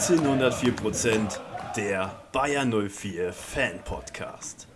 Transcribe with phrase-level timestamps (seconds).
[0.00, 1.38] 1904%
[1.76, 4.66] der Bayer 04 Fan Podcast.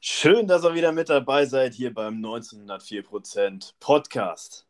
[0.00, 4.66] Schön, dass ihr wieder mit dabei seid hier beim 1904% Podcast.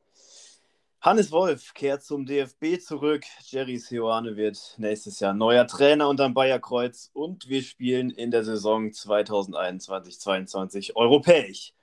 [1.00, 3.22] Hannes Wolf kehrt zum DFB zurück.
[3.44, 8.88] Jerry Sioane wird nächstes Jahr neuer Trainer unterm Bayerkreuz und wir spielen in der Saison
[8.88, 11.74] 2021-22 europäisch.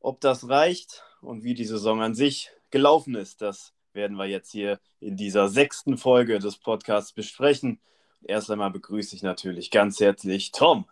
[0.00, 4.50] Ob das reicht und wie die Saison an sich gelaufen ist, das werden wir jetzt
[4.52, 7.80] hier in dieser sechsten Folge des Podcasts besprechen.
[8.22, 10.88] Erst einmal begrüße ich natürlich ganz herzlich Tom.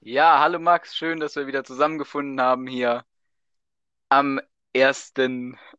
[0.00, 3.04] Ja, hallo Max, schön, dass wir wieder zusammengefunden haben hier
[4.08, 4.40] am
[4.76, 5.12] 1.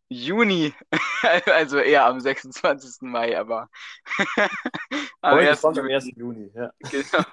[0.10, 0.74] Juni,
[1.46, 3.02] also eher am 26.
[3.02, 3.70] Mai, aber
[5.22, 5.62] am Heute 1.
[5.62, 6.12] Kommt am 1.
[6.16, 6.72] Juni, ja.
[6.80, 7.26] Genau.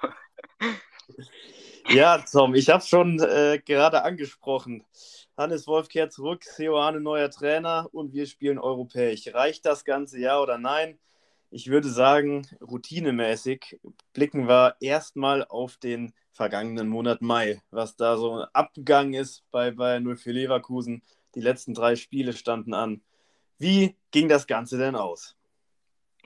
[1.89, 4.85] ja, Tom, ich habe schon äh, gerade angesprochen.
[5.35, 9.33] Hannes Wolf kehrt zurück, Seoane neuer Trainer und wir spielen europäisch.
[9.33, 10.99] Reicht das ganze ja oder nein?
[11.49, 13.79] Ich würde sagen, routinemäßig
[14.13, 19.99] blicken wir erstmal auf den vergangenen Monat Mai, was da so abgegangen ist bei, bei
[19.99, 21.03] 04 Leverkusen
[21.35, 23.01] die letzten drei Spiele standen an.
[23.57, 25.35] Wie ging das Ganze denn aus?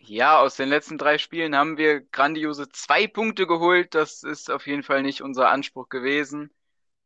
[0.02, 3.96] Ja, aus den letzten drei Spielen haben wir grandiose zwei Punkte geholt.
[3.96, 6.52] Das ist auf jeden Fall nicht unser Anspruch gewesen.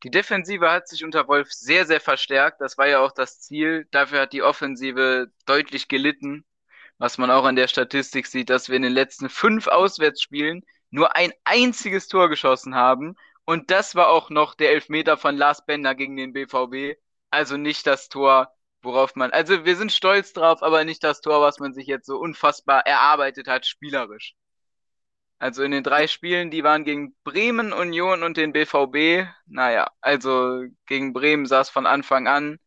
[0.04, 2.60] Die Defensive hat sich unter Wolf sehr, sehr verstärkt.
[2.62, 3.88] Das war ja auch das Ziel.
[3.92, 6.46] Dafür hat die Offensive deutlich gelitten.
[6.98, 11.16] Was man auch an der Statistik sieht, dass wir in den letzten fünf Auswärtsspielen nur
[11.16, 13.16] ein einziges Tor geschossen haben.
[13.46, 17.00] Und das war auch noch der Elfmeter von Lars Bender gegen den BVB.
[17.32, 21.42] Also nicht das Tor, worauf man, also wir sind stolz drauf, aber nicht das Tor,
[21.42, 24.36] was man sich jetzt so unfassbar erarbeitet hat, spielerisch.
[25.42, 29.28] Also in den drei Spielen, die waren gegen Bremen, Union und den BVB.
[29.48, 32.60] Naja, also gegen Bremen sah es von Anfang an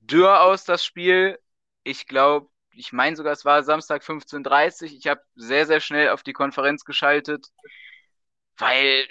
[0.00, 1.38] dürr aus, das Spiel.
[1.84, 4.98] Ich glaube, ich meine sogar, es war Samstag 15.30 Uhr.
[4.98, 7.48] Ich habe sehr, sehr schnell auf die Konferenz geschaltet,
[8.56, 9.06] weil,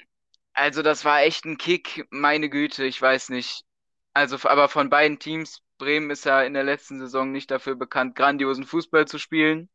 [0.53, 3.66] also das war echt ein Kick, meine Güte, ich weiß nicht.
[4.13, 8.16] Also, aber von beiden Teams, Bremen ist ja in der letzten Saison nicht dafür bekannt,
[8.16, 9.69] grandiosen Fußball zu spielen.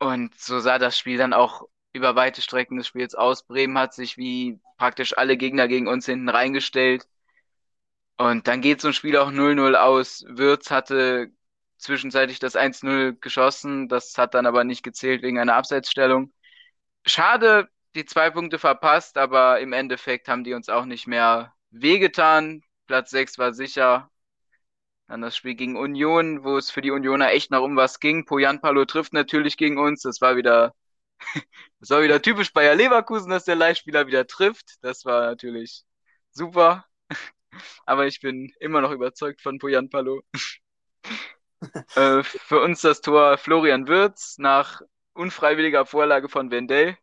[0.00, 3.46] Und so sah das Spiel dann auch über weite Strecken des Spiels aus.
[3.46, 7.06] Bremen hat sich wie praktisch alle Gegner gegen uns hinten reingestellt.
[8.16, 10.24] Und dann geht so ein Spiel auch 0-0 aus.
[10.28, 11.30] Würz hatte
[11.78, 13.88] zwischenzeitlich das 1-0 geschossen.
[13.88, 16.32] Das hat dann aber nicht gezählt wegen einer Abseitsstellung.
[17.06, 22.62] Schade, die zwei Punkte verpasst, aber im Endeffekt haben die uns auch nicht mehr wehgetan.
[22.86, 24.10] Platz 6 war sicher.
[25.08, 28.26] Dann das Spiel gegen Union, wo es für die Unioner echt noch um was ging.
[28.26, 30.02] Poyan Palo trifft natürlich gegen uns.
[30.02, 30.74] Das war wieder,
[31.80, 34.76] das war wieder typisch Bayer Leverkusen, dass der Leihspieler wieder trifft.
[34.82, 35.84] Das war natürlich
[36.32, 36.84] super.
[37.86, 40.22] Aber ich bin immer noch überzeugt von Poyan Palo.
[41.94, 44.82] äh, für uns das Tor Florian Wirz nach
[45.14, 46.96] unfreiwilliger Vorlage von Wendell.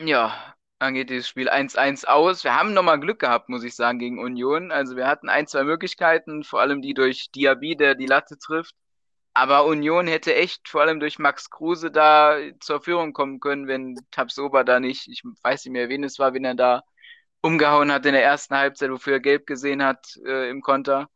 [0.00, 2.44] Ja, dann geht dieses Spiel 1-1 aus.
[2.44, 4.70] Wir haben nochmal Glück gehabt, muss ich sagen, gegen Union.
[4.72, 8.74] Also wir hatten ein, zwei Möglichkeiten, vor allem die durch Diaby, der die Latte trifft.
[9.34, 13.98] Aber Union hätte echt vor allem durch Max Kruse da zur Führung kommen können, wenn
[14.12, 16.82] Tabsoba da nicht, ich weiß nicht mehr, wen es war, wen er da
[17.42, 21.10] umgehauen hat in der ersten Halbzeit, wofür er gelb gesehen hat äh, im Konter.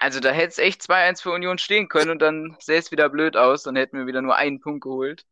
[0.00, 3.08] Also da hätte es echt 2-1 für Union stehen können und dann sähe es wieder
[3.08, 3.62] blöd aus.
[3.64, 5.24] Dann hätten wir wieder nur einen Punkt geholt.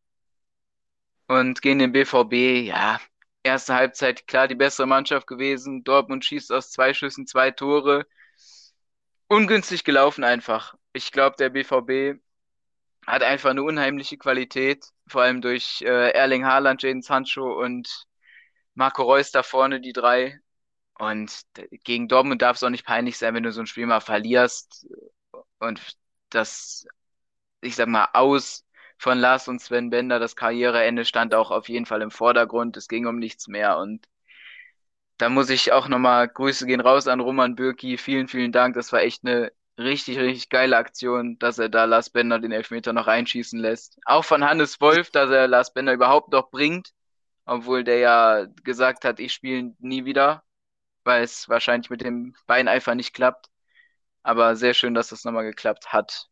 [1.28, 3.00] Und gegen den BVB, ja,
[3.42, 5.84] erste Halbzeit klar die bessere Mannschaft gewesen.
[5.84, 8.06] Dortmund schießt aus zwei Schüssen zwei Tore.
[9.28, 10.74] Ungünstig gelaufen einfach.
[10.92, 12.20] Ich glaube, der BVB
[13.06, 18.06] hat einfach eine unheimliche Qualität, vor allem durch äh, Erling Haaland, Jaden Sancho und
[18.75, 20.41] Marco Reus da vorne, die drei.
[20.98, 21.42] Und
[21.84, 24.86] gegen Dortmund darf es auch nicht peinlich sein, wenn du so ein Spiel mal verlierst
[25.60, 25.81] und
[26.31, 26.86] das,
[27.62, 28.66] ich sag mal, aus
[28.98, 30.19] von Lars und Sven Bender.
[30.20, 32.76] Das Karriereende stand auch auf jeden Fall im Vordergrund.
[32.78, 33.78] Es ging um nichts mehr.
[33.78, 34.06] Und
[35.19, 37.96] da muss ich auch nochmal Grüße gehen raus an Roman Bürki.
[37.99, 38.75] Vielen, vielen Dank.
[38.75, 42.92] Das war echt eine richtig, richtig geile Aktion, dass er da Lars Bender den Elfmeter
[42.92, 43.98] noch reinschießen lässt.
[44.04, 46.92] Auch von Hannes Wolf, dass er Lars Bender überhaupt noch bringt.
[47.44, 50.44] Obwohl der ja gesagt hat, ich spiele nie wieder,
[51.04, 53.48] weil es wahrscheinlich mit dem Bein einfach nicht klappt.
[54.22, 56.28] Aber sehr schön, dass das nochmal geklappt hat.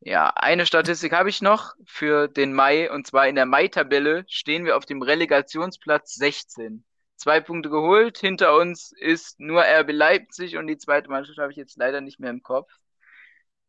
[0.00, 2.90] Ja, eine Statistik habe ich noch für den Mai.
[2.90, 6.84] Und zwar in der Mai-Tabelle stehen wir auf dem Relegationsplatz 16.
[7.18, 8.18] Zwei Punkte geholt.
[8.18, 12.20] Hinter uns ist nur RB Leipzig und die zweite Mannschaft habe ich jetzt leider nicht
[12.20, 12.70] mehr im Kopf.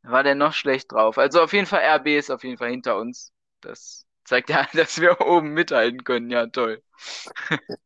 [0.04, 1.18] War der noch schlecht drauf?
[1.18, 3.34] Also auf jeden Fall RB ist auf jeden Fall hinter uns.
[3.62, 6.30] Das zeigt ja, dass wir oben mithalten können.
[6.30, 6.84] Ja, toll.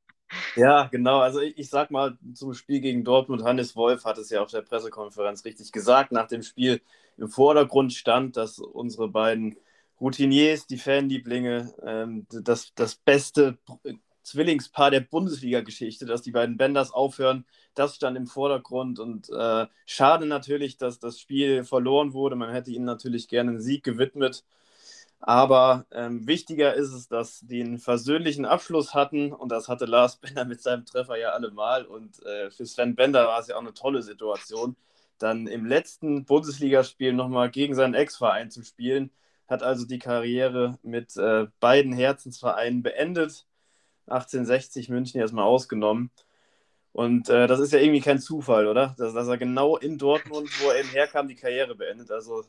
[0.56, 1.20] Ja, genau.
[1.20, 4.52] Also ich, ich sag mal zum Spiel gegen Dortmund, Hannes Wolf hat es ja auf
[4.52, 6.82] der Pressekonferenz richtig gesagt, nach dem Spiel
[7.18, 9.58] im Vordergrund stand, dass unsere beiden
[10.00, 13.58] Routiniers, die Fanlieblinge, ähm, das, das beste
[14.24, 20.26] Zwillingspaar der Bundesliga-Geschichte, dass die beiden Benders aufhören, das stand im Vordergrund und äh, schade
[20.26, 22.36] natürlich, dass das Spiel verloren wurde.
[22.36, 24.44] Man hätte ihnen natürlich gerne einen Sieg gewidmet.
[25.26, 30.18] Aber ähm, wichtiger ist es, dass die einen versöhnlichen Abschluss hatten und das hatte Lars
[30.18, 31.86] Bender mit seinem Treffer ja allemal.
[31.86, 34.76] Und äh, für Sven Bender war es ja auch eine tolle Situation,
[35.20, 39.12] dann im letzten Bundesligaspiel nochmal gegen seinen Ex-Verein zu spielen.
[39.48, 43.46] Hat also die Karriere mit äh, beiden Herzensvereinen beendet.
[44.08, 46.12] 1860 München erstmal ausgenommen.
[46.94, 48.96] Und äh, das ist ja irgendwie kein Zufall, oder?
[48.98, 52.12] Dass, dass er genau in Dortmund, wo er eben herkam, die Karriere beendet.
[52.12, 52.46] Also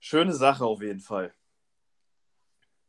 [0.00, 1.34] schöne Sache auf jeden Fall.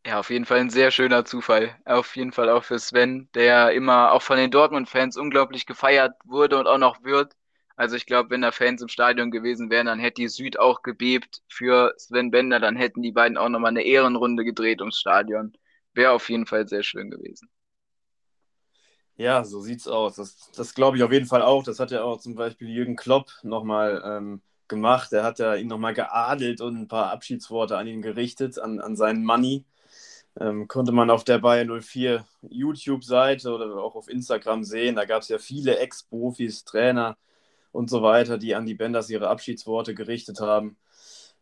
[0.06, 1.76] Ja, auf jeden Fall ein sehr schöner Zufall.
[1.84, 6.60] Auf jeden Fall auch für Sven, der immer auch von den Dortmund-Fans unglaublich gefeiert wurde
[6.60, 7.34] und auch noch wird.
[7.76, 10.82] Also ich glaube, wenn da Fans im Stadion gewesen wären, dann hätte die Süd auch
[10.82, 12.60] gebebt für Sven Bender.
[12.60, 15.58] Dann hätten die beiden auch nochmal eine Ehrenrunde gedreht ums Stadion.
[15.94, 17.50] Wäre auf jeden Fall sehr schön gewesen.
[19.18, 20.16] Ja, so sieht's aus.
[20.16, 21.64] Das, das glaube ich auf jeden Fall auch.
[21.64, 25.14] Das hat ja auch zum Beispiel Jürgen Klopp nochmal ähm, gemacht.
[25.14, 28.96] Er hat ja ihn nochmal geadelt und ein paar Abschiedsworte an ihn gerichtet, an, an
[28.98, 29.64] seinen Money.
[30.40, 34.96] Ähm, konnte man auf der Bayern 04 YouTube-Seite oder auch auf Instagram sehen.
[34.96, 37.18] Da gab es ja viele Ex-Profis, Trainer
[37.72, 40.78] und so weiter, die an die Benders ihre Abschiedsworte gerichtet haben.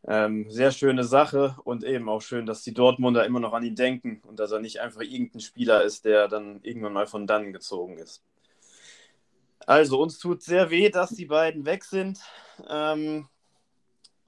[0.06, 3.76] Ähm, sehr schöne Sache und eben auch schön, dass die Dortmunder immer noch an ihn
[3.76, 7.54] denken und dass er nicht einfach irgendein Spieler ist, der dann irgendwann mal von dann
[7.54, 8.22] gezogen ist.
[9.66, 12.20] Also, uns tut sehr weh, dass die beiden weg sind.
[12.70, 13.28] Ähm,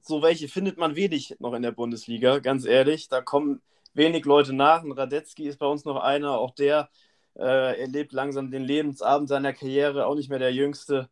[0.01, 3.09] so welche findet man wenig noch in der Bundesliga, ganz ehrlich.
[3.09, 3.61] Da kommen
[3.93, 4.83] wenig Leute nach.
[4.83, 6.89] Und Radetzky ist bei uns noch einer, auch der
[7.37, 11.09] äh, erlebt langsam den Lebensabend seiner Karriere, auch nicht mehr der Jüngste.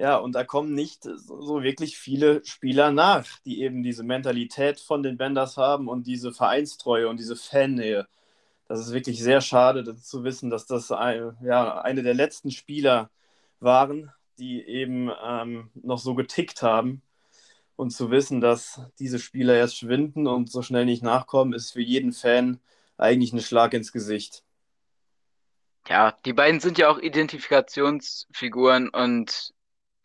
[0.00, 5.02] Ja, und da kommen nicht so wirklich viele Spieler nach, die eben diese Mentalität von
[5.02, 8.08] den Benders haben und diese Vereinstreue und diese Fannähe.
[8.66, 13.10] Das ist wirklich sehr schade zu wissen, dass das ein, ja, eine der letzten Spieler
[13.58, 17.02] waren, die eben ähm, noch so getickt haben
[17.76, 21.82] und zu wissen, dass diese Spieler jetzt schwinden und so schnell nicht nachkommen, ist für
[21.82, 22.58] jeden Fan
[22.96, 24.44] eigentlich ein Schlag ins Gesicht.
[25.88, 29.52] Ja, die beiden sind ja auch Identifikationsfiguren und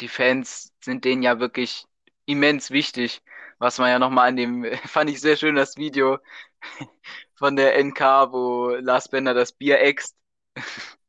[0.02, 1.86] die Fans sind denen ja wirklich
[2.26, 3.22] immens wichtig.
[3.58, 6.20] Was man ja nochmal an dem, fand ich sehr schön, das Video
[7.36, 10.16] von der NK, wo Lars Bender das Bier äxt.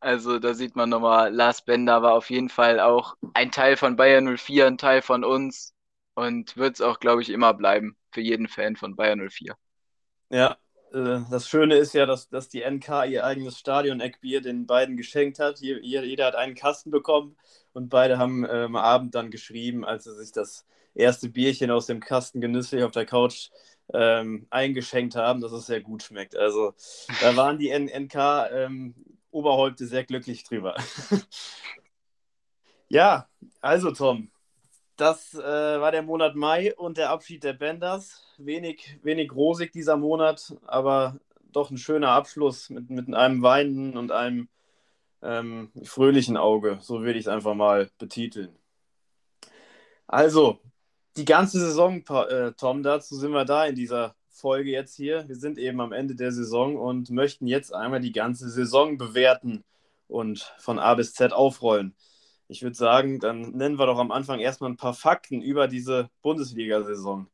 [0.00, 3.96] Also da sieht man nochmal, Lars Bender war auf jeden Fall auch ein Teil von
[3.96, 5.74] Bayern 04, ein Teil von uns
[6.14, 9.56] und wird es auch, glaube ich, immer bleiben für jeden Fan von Bayern 04.
[10.30, 10.56] Ja,
[10.92, 15.38] äh, das Schöne ist ja, dass, dass die NK ihr eigenes Stadion-Eckbier den beiden geschenkt
[15.38, 15.60] hat.
[15.60, 17.36] Jeder hat einen Kasten bekommen
[17.78, 21.86] und beide haben äh, am Abend dann geschrieben, als sie sich das erste Bierchen aus
[21.86, 23.50] dem Kasten genüsslich auf der Couch
[23.94, 26.36] ähm, eingeschenkt haben, dass es sehr gut schmeckt.
[26.36, 26.74] Also
[27.20, 28.16] da waren die NK
[28.52, 28.94] ähm,
[29.76, 30.74] sehr glücklich drüber.
[32.88, 33.28] ja,
[33.60, 34.32] also Tom,
[34.96, 38.24] das äh, war der Monat Mai und der Abschied der Benders.
[38.38, 41.20] Wenig, wenig rosig dieser Monat, aber
[41.52, 44.48] doch ein schöner Abschluss mit, mit einem weinenden und einem
[45.22, 46.78] ähm, fröhlichen Auge.
[46.80, 48.56] So würde ich es einfach mal betiteln.
[50.06, 50.60] Also,
[51.16, 55.28] die ganze Saison, äh, Tom, dazu sind wir da in dieser Folge jetzt hier.
[55.28, 59.64] Wir sind eben am Ende der Saison und möchten jetzt einmal die ganze Saison bewerten
[60.06, 61.94] und von A bis Z aufrollen.
[62.46, 66.08] Ich würde sagen, dann nennen wir doch am Anfang erstmal ein paar Fakten über diese
[66.22, 67.26] Bundesliga-Saison.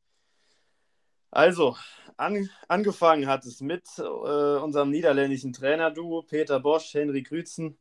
[1.31, 1.77] Also,
[2.17, 7.77] an, angefangen hat es mit äh, unserem niederländischen Trainerduo Peter Bosch, Henry Krützen.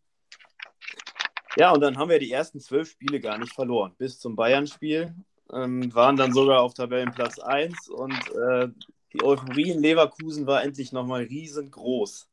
[1.55, 3.93] Ja, und dann haben wir die ersten zwölf Spiele gar nicht verloren.
[3.97, 5.13] Bis zum Bayern-Spiel
[5.51, 8.69] ähm, waren dann sogar auf Tabellenplatz 1 und äh,
[9.13, 12.27] die Euphorie in Leverkusen war endlich nochmal riesengroß.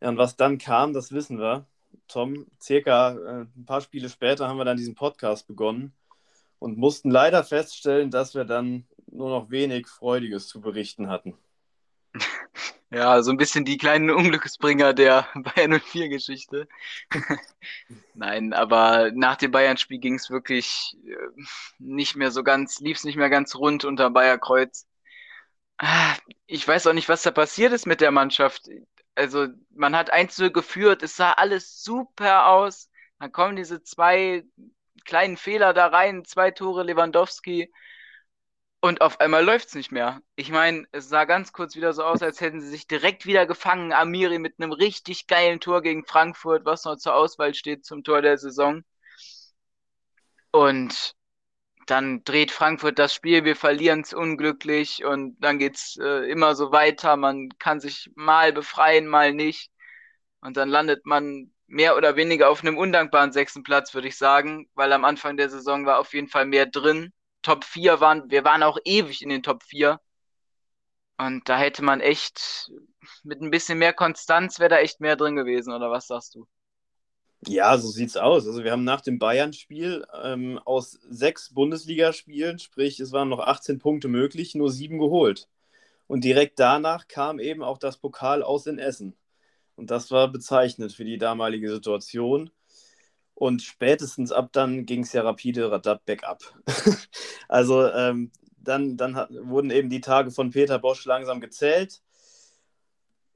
[0.00, 1.66] Ja, und was dann kam, das wissen wir.
[2.06, 5.92] Tom, circa äh, ein paar Spiele später haben wir dann diesen Podcast begonnen
[6.60, 11.36] und mussten leider feststellen, dass wir dann nur noch wenig Freudiges zu berichten hatten.
[12.90, 16.68] Ja, so ein bisschen die kleinen Unglücksbringer der Bayern 04-Geschichte.
[18.14, 21.42] Nein, aber nach dem Bayern-Spiel ging es wirklich äh,
[21.80, 24.86] nicht mehr so ganz, lief es nicht mehr ganz rund unter Bayerkreuz.
[26.46, 28.68] Ich weiß auch nicht, was da passiert ist mit der Mannschaft
[29.14, 32.90] also man hat 1 geführt, es sah alles super aus.
[33.18, 34.44] Dann kommen diese zwei
[35.04, 37.72] kleinen Fehler da rein, zwei Tore Lewandowski.
[38.84, 40.20] Und auf einmal läuft es nicht mehr.
[40.36, 43.46] Ich meine, es sah ganz kurz wieder so aus, als hätten sie sich direkt wieder
[43.46, 43.94] gefangen.
[43.94, 48.20] Amiri mit einem richtig geilen Tor gegen Frankfurt, was noch zur Auswahl steht zum Tor
[48.20, 48.84] der Saison.
[50.50, 51.14] Und
[51.86, 56.70] dann dreht Frankfurt das Spiel, wir verlieren es unglücklich und dann geht's äh, immer so
[56.70, 57.16] weiter.
[57.16, 59.70] Man kann sich mal befreien, mal nicht.
[60.42, 64.68] Und dann landet man mehr oder weniger auf einem undankbaren sechsten Platz, würde ich sagen,
[64.74, 67.14] weil am Anfang der Saison war auf jeden Fall mehr drin.
[67.44, 70.00] Top 4 waren, wir waren auch ewig in den Top 4.
[71.16, 72.72] Und da hätte man echt
[73.22, 76.46] mit ein bisschen mehr Konstanz wäre da echt mehr drin gewesen, oder was sagst du?
[77.46, 78.46] Ja, so sieht's aus.
[78.46, 83.78] Also wir haben nach dem Bayern-Spiel ähm, aus sechs Bundesligaspielen, sprich es waren noch 18
[83.78, 85.48] Punkte möglich, nur sieben geholt.
[86.06, 89.14] Und direkt danach kam eben auch das Pokal aus in Essen.
[89.76, 92.50] Und das war bezeichnend für die damalige Situation.
[93.34, 96.40] Und spätestens ab dann ging es ja rapide Radat bergab.
[97.48, 102.00] also ähm, dann, dann hat, wurden eben die Tage von Peter Bosch langsam gezählt.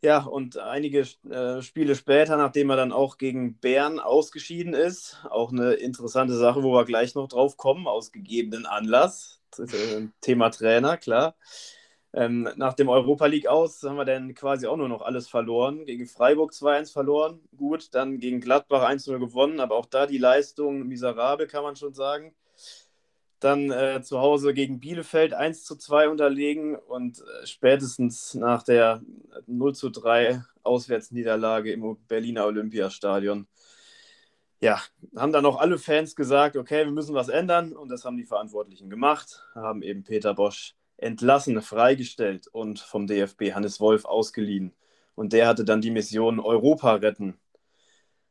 [0.00, 5.50] Ja, und einige äh, Spiele später, nachdem er dann auch gegen Bern ausgeschieden ist, auch
[5.50, 9.40] eine interessante Sache, wo wir gleich noch drauf kommen, aus gegebenen Anlass.
[9.59, 11.35] Äh, Thema Trainer, klar.
[12.14, 15.84] Ähm, nach dem Europa League aus haben wir dann quasi auch nur noch alles verloren.
[15.84, 20.88] Gegen Freiburg 2-1 verloren, gut, dann gegen Gladbach 1-0 gewonnen, aber auch da die Leistung
[20.88, 22.34] miserabel, kann man schon sagen
[23.40, 29.02] dann äh, zu Hause gegen Bielefeld 1 zu 2 unterlegen und äh, spätestens nach der
[29.46, 33.46] 0 zu 3 Auswärtsniederlage im Berliner Olympiastadion.
[34.60, 34.82] Ja,
[35.14, 38.24] haben dann auch alle Fans gesagt, okay, wir müssen was ändern und das haben die
[38.24, 44.75] Verantwortlichen gemacht, haben eben Peter Bosch entlassen, freigestellt und vom DFB Hannes Wolf ausgeliehen.
[45.14, 47.38] Und der hatte dann die Mission Europa retten.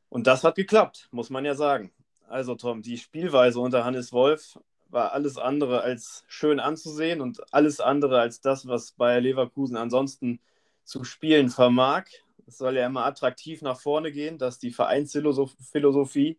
[0.09, 1.91] Und das hat geklappt, muss man ja sagen.
[2.27, 4.59] Also Tom, die Spielweise unter Hannes Wolf
[4.89, 10.39] war alles andere als schön anzusehen und alles andere als das, was Bayer Leverkusen ansonsten
[10.83, 12.05] zu spielen vermag.
[12.45, 16.37] Es soll ja immer attraktiv nach vorne gehen, dass die Vereinsphilosophie.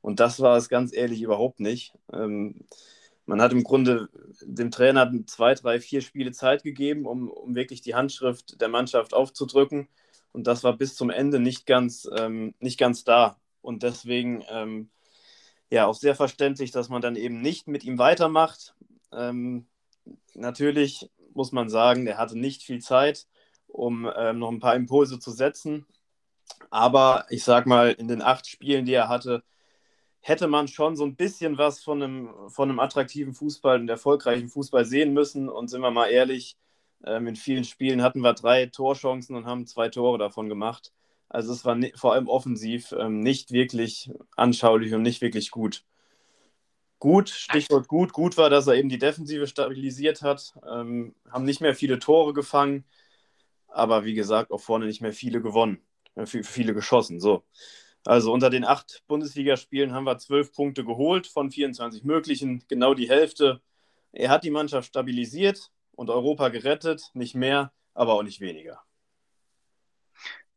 [0.00, 1.94] Und das war es ganz ehrlich überhaupt nicht.
[2.12, 2.64] Ähm,
[3.26, 4.08] man hat im Grunde
[4.42, 9.14] dem Trainer zwei, drei, vier Spiele Zeit gegeben, um, um wirklich die Handschrift der Mannschaft
[9.14, 9.88] aufzudrücken.
[10.32, 13.38] Und das war bis zum Ende nicht ganz, ähm, nicht ganz da.
[13.62, 14.90] Und deswegen ähm,
[15.70, 18.74] ja auch sehr verständlich, dass man dann eben nicht mit ihm weitermacht.
[19.12, 19.66] Ähm,
[20.34, 23.26] natürlich muss man sagen, er hatte nicht viel Zeit,
[23.66, 25.86] um ähm, noch ein paar Impulse zu setzen.
[26.70, 29.44] Aber ich sag mal, in den acht Spielen, die er hatte,
[30.20, 34.48] hätte man schon so ein bisschen was von einem, von einem attraktiven Fußball und erfolgreichen
[34.48, 35.48] Fußball sehen müssen.
[35.48, 36.56] Und sind wir mal ehrlich,
[37.04, 40.92] ähm, in vielen Spielen hatten wir drei Torchancen und haben zwei Tore davon gemacht.
[41.28, 45.84] Also es war vor allem offensiv ähm, nicht wirklich anschaulich und nicht wirklich gut.
[46.98, 51.62] Gut, Stichwort gut, gut war, dass er eben die Defensive stabilisiert hat, ähm, haben nicht
[51.62, 52.84] mehr viele Tore gefangen,
[53.68, 55.80] aber wie gesagt, auch vorne nicht mehr viele gewonnen,
[56.16, 57.18] äh, viele geschossen.
[57.18, 57.42] So.
[58.04, 63.08] Also unter den acht Bundesligaspielen haben wir zwölf Punkte geholt von 24 möglichen, genau die
[63.08, 63.60] Hälfte.
[64.12, 68.82] Er hat die Mannschaft stabilisiert und Europa gerettet, nicht mehr, aber auch nicht weniger.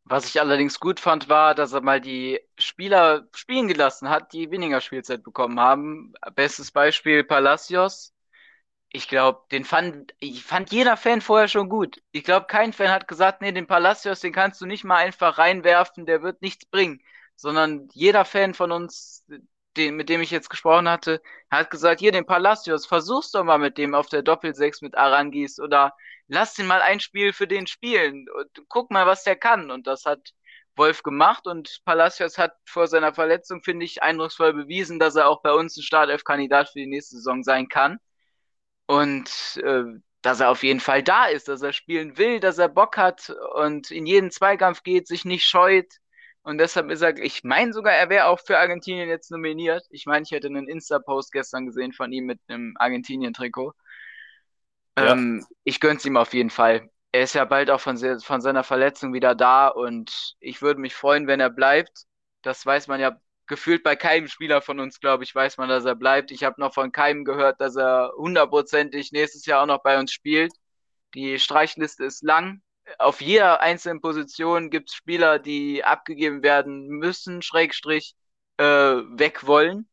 [0.06, 4.50] Was ich allerdings gut fand, war, dass er mal die Spieler spielen gelassen hat, die
[4.50, 6.12] weniger Spielzeit bekommen haben.
[6.34, 8.12] Bestes Beispiel Palacios.
[8.90, 12.02] Ich glaube, den fand, fand jeder Fan vorher schon gut.
[12.12, 15.38] Ich glaube, kein Fan hat gesagt, nee, den Palacios, den kannst du nicht mal einfach
[15.38, 17.02] reinwerfen, der wird nichts bringen.
[17.36, 19.26] Sondern jeder Fan von uns,
[19.76, 23.58] den, mit dem ich jetzt gesprochen hatte, hat gesagt, hier, den Palacios, versuch's doch mal
[23.58, 25.94] mit dem auf der Doppelsechs mit Arangis oder
[26.28, 29.70] lass den mal ein Spiel für den spielen und guck mal, was der kann.
[29.70, 30.32] Und das hat
[30.76, 35.42] Wolf gemacht und Palacios hat vor seiner Verletzung, finde ich, eindrucksvoll bewiesen, dass er auch
[35.42, 37.98] bei uns ein Startelf-Kandidat für die nächste Saison sein kann.
[38.86, 39.84] Und äh,
[40.22, 43.30] dass er auf jeden Fall da ist, dass er spielen will, dass er Bock hat
[43.54, 45.86] und in jeden Zweikampf geht, sich nicht scheut.
[46.44, 49.86] Und deshalb ist er, ich meine sogar, er wäre auch für Argentinien jetzt nominiert.
[49.88, 53.72] Ich meine, ich hätte einen Insta-Post gestern gesehen von ihm mit einem Argentinien-Trikot.
[54.98, 55.12] Ja.
[55.12, 56.90] Ähm, ich gönn's ihm auf jeden Fall.
[57.12, 60.94] Er ist ja bald auch von, von seiner Verletzung wieder da und ich würde mich
[60.94, 62.04] freuen, wenn er bleibt.
[62.42, 65.84] Das weiß man ja gefühlt bei keinem Spieler von uns, glaube ich, weiß man, dass
[65.86, 66.30] er bleibt.
[66.30, 70.12] Ich habe noch von keinem gehört, dass er hundertprozentig nächstes Jahr auch noch bei uns
[70.12, 70.52] spielt.
[71.14, 72.62] Die Streichliste ist lang.
[72.98, 78.14] Auf jeder einzelnen Position gibt es Spieler, die abgegeben werden müssen, Schrägstrich,
[78.58, 79.88] äh, weg wollen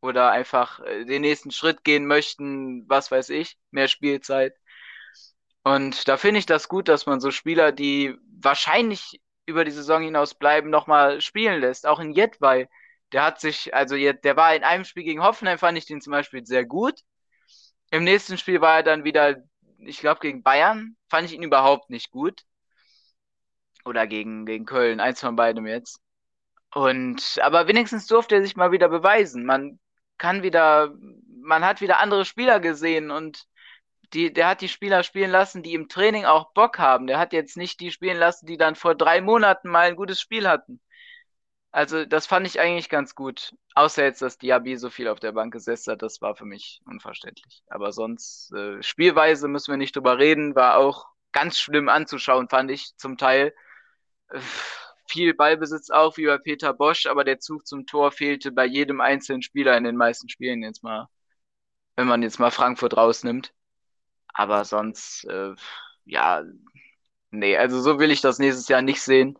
[0.00, 4.54] oder einfach äh, den nächsten Schritt gehen möchten, was weiß ich, mehr Spielzeit.
[5.64, 10.02] Und da finde ich das gut, dass man so Spieler, die wahrscheinlich über die Saison
[10.02, 11.86] hinaus bleiben, nochmal spielen lässt.
[11.86, 12.68] Auch in Jedwai,
[13.12, 16.12] der hat sich, also der war in einem Spiel gegen Hoffenheim, fand ich den zum
[16.12, 17.00] Beispiel sehr gut.
[17.90, 19.36] Im nächsten Spiel war er dann wieder,
[19.78, 20.96] ich glaube, gegen Bayern.
[21.08, 22.42] Fand ich ihn überhaupt nicht gut.
[23.84, 26.00] Oder gegen, gegen Köln, eins von beidem jetzt.
[26.74, 29.44] Und, aber wenigstens durfte er sich mal wieder beweisen.
[29.44, 29.78] Man
[30.18, 30.94] kann wieder,
[31.40, 33.46] man hat wieder andere Spieler gesehen und
[34.12, 37.06] die, der hat die Spieler spielen lassen, die im Training auch Bock haben.
[37.06, 40.20] Der hat jetzt nicht die spielen lassen, die dann vor drei Monaten mal ein gutes
[40.20, 40.80] Spiel hatten.
[41.78, 43.54] Also, das fand ich eigentlich ganz gut.
[43.76, 46.80] Außer jetzt, dass Diaby so viel auf der Bank gesessen hat, das war für mich
[46.86, 47.62] unverständlich.
[47.68, 52.72] Aber sonst, äh, Spielweise müssen wir nicht drüber reden, war auch ganz schlimm anzuschauen, fand
[52.72, 53.54] ich zum Teil.
[54.30, 54.40] Äh,
[55.08, 59.00] viel Ballbesitz auch, wie bei Peter Bosch, aber der Zug zum Tor fehlte bei jedem
[59.00, 61.06] einzelnen Spieler in den meisten Spielen jetzt mal,
[61.94, 63.52] wenn man jetzt mal Frankfurt rausnimmt.
[64.34, 65.54] Aber sonst, äh,
[66.06, 66.42] ja,
[67.30, 69.38] nee, also so will ich das nächstes Jahr nicht sehen.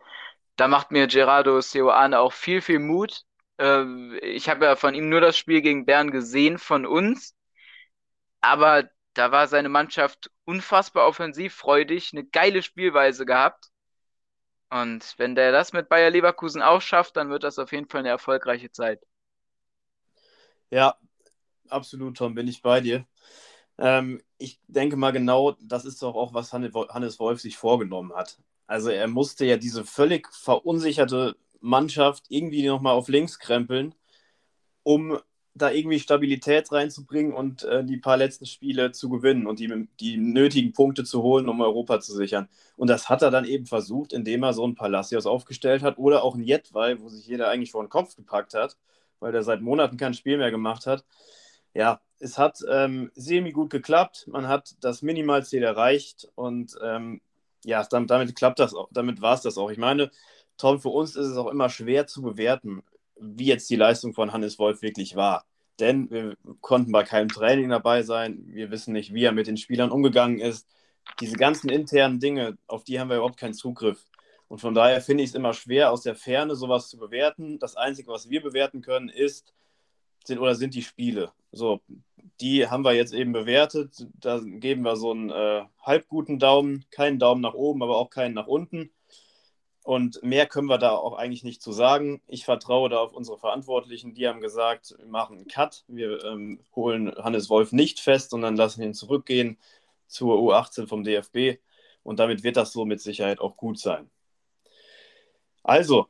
[0.59, 3.25] Da macht mir Gerardo Seoane auch viel, viel Mut.
[3.59, 7.35] Äh, ich habe ja von ihm nur das Spiel gegen Bern gesehen, von uns.
[8.41, 13.71] Aber da war seine Mannschaft unfassbar offensivfreudig, eine geile Spielweise gehabt.
[14.71, 18.01] Und wenn der das mit Bayer Leverkusen auch schafft, dann wird das auf jeden Fall
[18.01, 19.01] eine erfolgreiche Zeit.
[20.71, 20.97] Ja,
[21.69, 23.07] absolut, Tom, bin ich bei dir.
[23.79, 28.39] Ähm, ich denke mal genau, das ist doch auch, was Hannes Wolf sich vorgenommen hat.
[28.67, 33.95] Also er musste ja diese völlig verunsicherte Mannschaft irgendwie nochmal auf links krempeln,
[34.83, 35.19] um
[35.55, 40.17] da irgendwie Stabilität reinzubringen und äh, die paar letzten Spiele zu gewinnen und die, die
[40.17, 42.49] nötigen Punkte zu holen, um Europa zu sichern.
[42.77, 46.23] Und das hat er dann eben versucht, indem er so einen Palacios aufgestellt hat oder
[46.23, 48.77] auch einen Jetwei, wo sich jeder eigentlich vor den Kopf gepackt hat,
[49.19, 51.05] weil der seit Monaten kein Spiel mehr gemacht hat.
[51.75, 54.27] Ja, es hat ähm, semi gut geklappt.
[54.29, 57.21] Man hat das Minimalziel erreicht und ähm,
[57.65, 59.71] ja, damit, damit klappt das, damit war es das auch.
[59.71, 60.11] Ich meine,
[60.57, 62.83] Tom, für uns ist es auch immer schwer zu bewerten,
[63.21, 65.45] wie jetzt die Leistung von Hannes Wolf wirklich war.
[65.79, 68.43] Denn wir konnten bei keinem Training dabei sein.
[68.47, 70.67] Wir wissen nicht, wie er mit den Spielern umgegangen ist.
[71.21, 74.05] Diese ganzen internen Dinge, auf die haben wir überhaupt keinen Zugriff.
[74.49, 77.59] Und von daher finde ich es immer schwer, aus der Ferne sowas zu bewerten.
[77.59, 79.53] Das Einzige, was wir bewerten können, ist,
[80.25, 81.33] sind oder sind die Spiele.
[81.53, 81.81] So,
[82.41, 84.07] die haben wir jetzt eben bewertet.
[84.15, 88.11] Da geben wir so einen äh, halb guten Daumen, keinen Daumen nach oben, aber auch
[88.11, 88.91] keinen nach unten.
[89.83, 92.21] Und mehr können wir da auch eigentlich nicht zu sagen.
[92.27, 94.13] Ich vertraue da auf unsere Verantwortlichen.
[94.13, 95.85] Die haben gesagt, wir machen einen Cut.
[95.89, 99.57] Wir ähm, holen Hannes Wolf nicht fest, sondern lassen ihn zurückgehen
[100.07, 101.59] zur U18 vom DFB.
[102.03, 104.11] Und damit wird das so mit Sicherheit auch gut sein.
[105.63, 106.09] Also,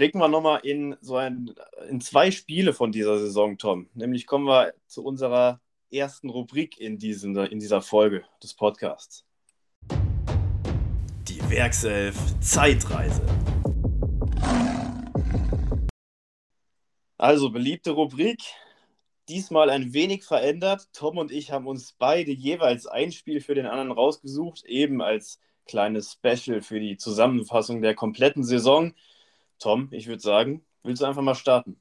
[0.00, 1.54] blicken wir nochmal in so ein,
[1.90, 3.90] in zwei Spiele von dieser Saison, Tom.
[3.92, 5.60] Nämlich kommen wir zu unserer
[5.92, 9.26] ersten Rubrik in, diesen, in dieser Folge des Podcasts.
[11.50, 13.20] Werkself Zeitreise.
[17.18, 18.40] Also, beliebte Rubrik.
[19.28, 20.88] Diesmal ein wenig verändert.
[20.94, 25.40] Tom und ich haben uns beide jeweils ein Spiel für den anderen rausgesucht, eben als
[25.66, 28.94] kleines Special für die Zusammenfassung der kompletten Saison.
[29.60, 31.80] Tom, ich würde sagen, willst du einfach mal starten?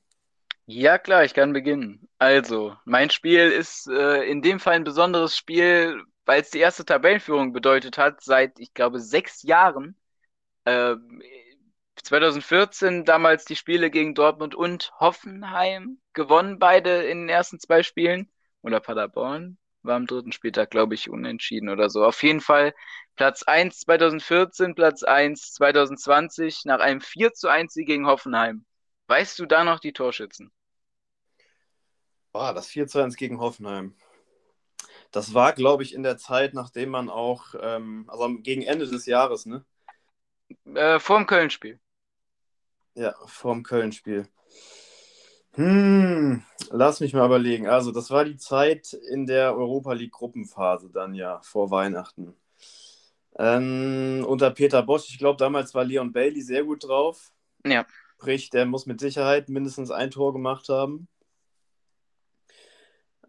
[0.67, 2.07] Ja, klar, ich kann beginnen.
[2.19, 6.85] Also, mein Spiel ist äh, in dem Fall ein besonderes Spiel, weil es die erste
[6.85, 9.95] Tabellenführung bedeutet hat, seit, ich glaube, sechs Jahren.
[10.65, 10.95] Äh,
[12.03, 18.29] 2014 damals die Spiele gegen Dortmund und Hoffenheim gewonnen, beide in den ersten zwei Spielen.
[18.61, 22.05] Oder Paderborn war am dritten Spieltag, glaube ich, unentschieden oder so.
[22.05, 22.73] Auf jeden Fall
[23.15, 28.65] Platz 1 2014, Platz 1 2020 nach einem 4 zu 1 Sieg gegen Hoffenheim.
[29.07, 30.51] Weißt du da noch die Torschützen?
[32.31, 33.95] Boah, das 4 zu 1 gegen Hoffenheim.
[35.11, 39.05] Das war, glaube ich, in der Zeit, nachdem man auch, ähm, also gegen Ende des
[39.07, 39.65] Jahres, ne?
[40.75, 41.79] Äh, vor dem Köln-Spiel.
[42.93, 44.27] Ja, vor dem Köln-Spiel.
[45.59, 46.41] Hm,
[46.71, 47.67] lass mich mal überlegen.
[47.67, 52.33] Also, das war die Zeit in der Europa League-Gruppenphase dann ja, vor Weihnachten.
[53.37, 57.33] Ähm, unter Peter Bosch, ich glaube, damals war Leon Bailey sehr gut drauf.
[57.65, 57.85] Ja.
[58.13, 61.09] Sprich, der muss mit Sicherheit mindestens ein Tor gemacht haben.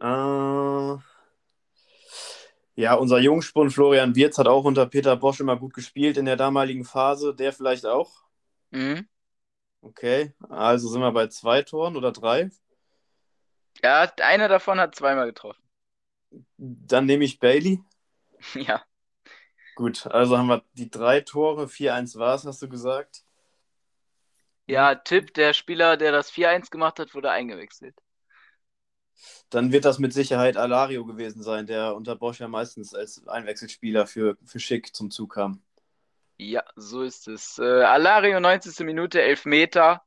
[0.01, 0.99] Äh,
[2.77, 6.37] ja, unser Jungspund Florian Wirz hat auch unter Peter Bosch immer gut gespielt in der
[6.37, 7.35] damaligen Phase.
[7.35, 8.23] Der vielleicht auch?
[8.71, 9.09] Mhm.
[9.83, 12.51] Okay, also sind wir bei zwei Toren oder drei?
[13.83, 15.63] Ja, einer davon hat zweimal getroffen.
[16.57, 17.81] Dann nehme ich Bailey.
[18.55, 18.83] Ja.
[19.77, 21.69] Gut, also haben wir die drei Tore.
[21.69, 23.23] 4-1 war es, hast du gesagt.
[24.67, 27.95] Ja, Tipp, der Spieler, der das 4-1 gemacht hat, wurde eingewechselt
[29.51, 34.07] dann wird das mit Sicherheit Alario gewesen sein, der unter Bosch ja meistens als Einwechselspieler
[34.07, 35.63] für, für Schick zum Zug kam.
[36.43, 37.59] Ja, so ist es.
[37.59, 38.85] Äh, Alario 90.
[38.85, 40.03] Minute, 11 Meter,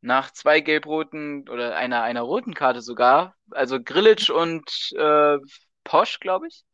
[0.00, 3.36] nach zwei gelb-roten oder einer, einer roten Karte sogar.
[3.52, 5.38] Also Grillitsch und äh,
[5.84, 6.64] Posch, glaube ich.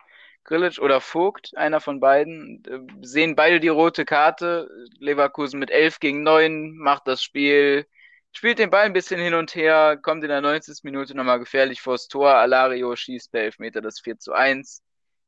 [0.44, 4.68] Grilic oder Vogt, einer von beiden, äh, sehen beide die rote Karte.
[4.98, 7.86] Leverkusen mit 11 gegen 9 macht das Spiel,
[8.32, 10.84] spielt den Ball ein bisschen hin und her, kommt in der 90.
[10.84, 12.30] Minute nochmal gefährlich vors Tor.
[12.30, 14.82] Alario schießt per Elfmeter das 4 zu 1.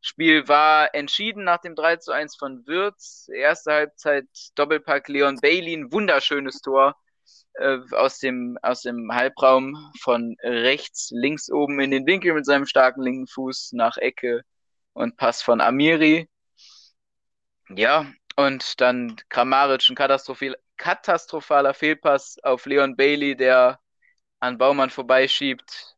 [0.07, 3.27] Spiel war entschieden nach dem 3 zu 1 von Würz.
[3.35, 6.95] Erste Halbzeit Doppelpack Leon Bailey, ein wunderschönes Tor
[7.55, 12.67] äh, aus, dem, aus dem Halbraum von rechts, links oben in den Winkel mit seinem
[12.67, 14.43] starken linken Fuß nach Ecke
[14.93, 16.29] und Pass von Amiri.
[17.71, 18.05] Ja,
[18.37, 23.81] und dann Kramaric, ein katastrophal, katastrophaler Fehlpass auf Leon Bailey, der
[24.39, 25.94] an Baumann vorbeischiebt.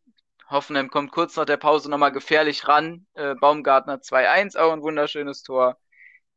[0.49, 3.07] Hoffenheim kommt kurz nach der Pause nochmal gefährlich ran.
[3.15, 5.77] Äh, Baumgartner 2-1, auch ein wunderschönes Tor.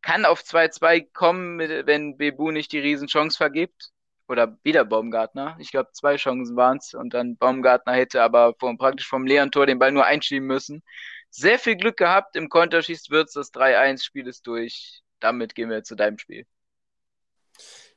[0.01, 3.91] Kann auf 2-2 kommen, wenn Bebu nicht die Riesenchance vergibt.
[4.27, 5.57] Oder wieder Baumgartner.
[5.59, 6.93] Ich glaube, zwei Chancen waren es.
[6.93, 10.83] Und dann Baumgartner hätte aber vom, praktisch vom leeren Tor den Ball nur einschieben müssen.
[11.29, 12.35] Sehr viel Glück gehabt.
[12.35, 15.01] Im Konter schießt Würz das 3-1, Spiel ist durch.
[15.19, 16.45] Damit gehen wir zu deinem Spiel.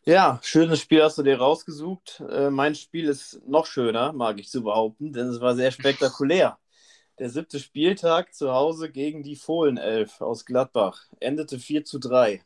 [0.05, 2.21] Ja, schönes Spiel hast du dir rausgesucht.
[2.29, 6.59] Äh, mein Spiel ist noch schöner, mag ich zu behaupten, denn es war sehr spektakulär.
[7.21, 12.45] Der siebte Spieltag zu Hause gegen die Fohlenelf aus Gladbach endete 4 zu 3.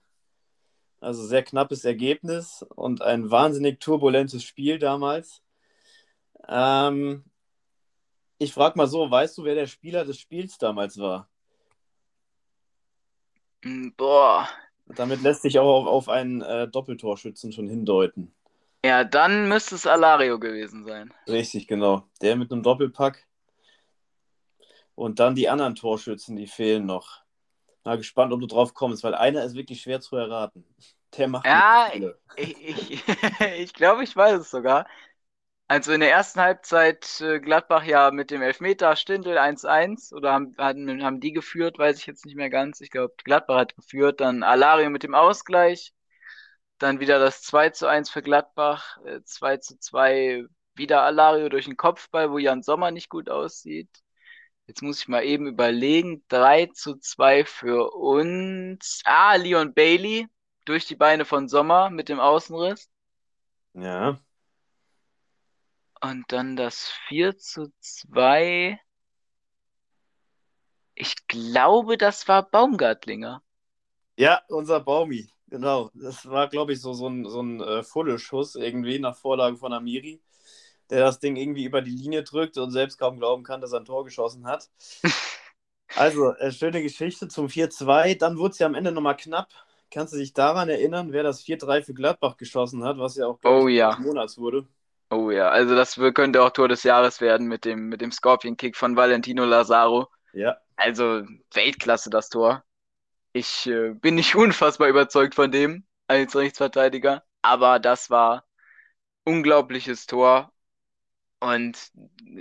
[1.00, 5.40] Also sehr knappes Ergebnis und ein wahnsinnig turbulentes Spiel damals.
[6.48, 7.24] Ähm,
[8.38, 11.30] ich frage mal so, weißt du, wer der Spieler des Spiels damals war?
[13.62, 14.46] Hm, boah.
[14.86, 18.32] Damit lässt sich auch auf, auf einen äh, Doppeltorschützen schon hindeuten.
[18.84, 21.12] Ja, dann müsste es Alario gewesen sein.
[21.26, 22.04] Richtig, genau.
[22.22, 23.26] Der mit einem Doppelpack.
[24.94, 27.22] Und dann die anderen Torschützen, die fehlen noch.
[27.84, 30.64] Mal gespannt, ob du drauf kommst, weil einer ist wirklich schwer zu erraten.
[31.16, 31.90] Der macht Ja,
[32.36, 33.02] ich, ich,
[33.58, 34.86] ich glaube, ich weiß es sogar.
[35.68, 40.54] Also in der ersten Halbzeit äh, Gladbach ja mit dem Elfmeter Stindl 1-1 oder haben,
[40.58, 42.80] haben, haben die geführt, weiß ich jetzt nicht mehr ganz.
[42.80, 45.92] Ich glaube, Gladbach hat geführt, dann Alario mit dem Ausgleich,
[46.78, 52.62] dann wieder das 2-1 für Gladbach, äh, 2-2 wieder Alario durch den Kopfball, wo Jan
[52.62, 53.90] Sommer nicht gut aussieht.
[54.68, 59.00] Jetzt muss ich mal eben überlegen, 3-2 für uns.
[59.04, 60.28] Ah, Leon Bailey
[60.64, 62.88] durch die Beine von Sommer mit dem Außenriss.
[63.74, 64.20] Ja.
[66.00, 68.78] Und dann das 4 zu 2.
[70.94, 73.42] Ich glaube, das war Baumgartlinger.
[74.16, 75.90] Ja, unser Baumi, genau.
[75.94, 79.72] Das war, glaube ich, so, so ein, so ein äh, Fulleschuss irgendwie nach Vorlage von
[79.72, 80.22] Amiri,
[80.88, 83.80] der das Ding irgendwie über die Linie drückt und selbst kaum glauben kann, dass er
[83.80, 84.70] ein Tor geschossen hat.
[85.96, 88.16] also, äh, schöne Geschichte zum 4-2.
[88.16, 89.48] Dann wurde es ja am Ende nochmal knapp.
[89.90, 93.38] Kannst du dich daran erinnern, wer das 4-3 für Gladbach geschossen hat, was ja auch
[93.44, 93.90] oh, ja.
[93.90, 94.66] des Monats wurde?
[95.10, 98.76] Oh ja, also das könnte auch Tor des Jahres werden mit dem, mit dem Scorpion-Kick
[98.76, 100.08] von Valentino Lazaro.
[100.32, 100.56] Ja.
[100.76, 101.22] Also
[101.54, 102.64] Weltklasse das Tor.
[103.32, 108.44] Ich äh, bin nicht unfassbar überzeugt von dem als Rechtsverteidiger, aber das war
[109.24, 110.52] unglaubliches Tor
[111.40, 111.90] und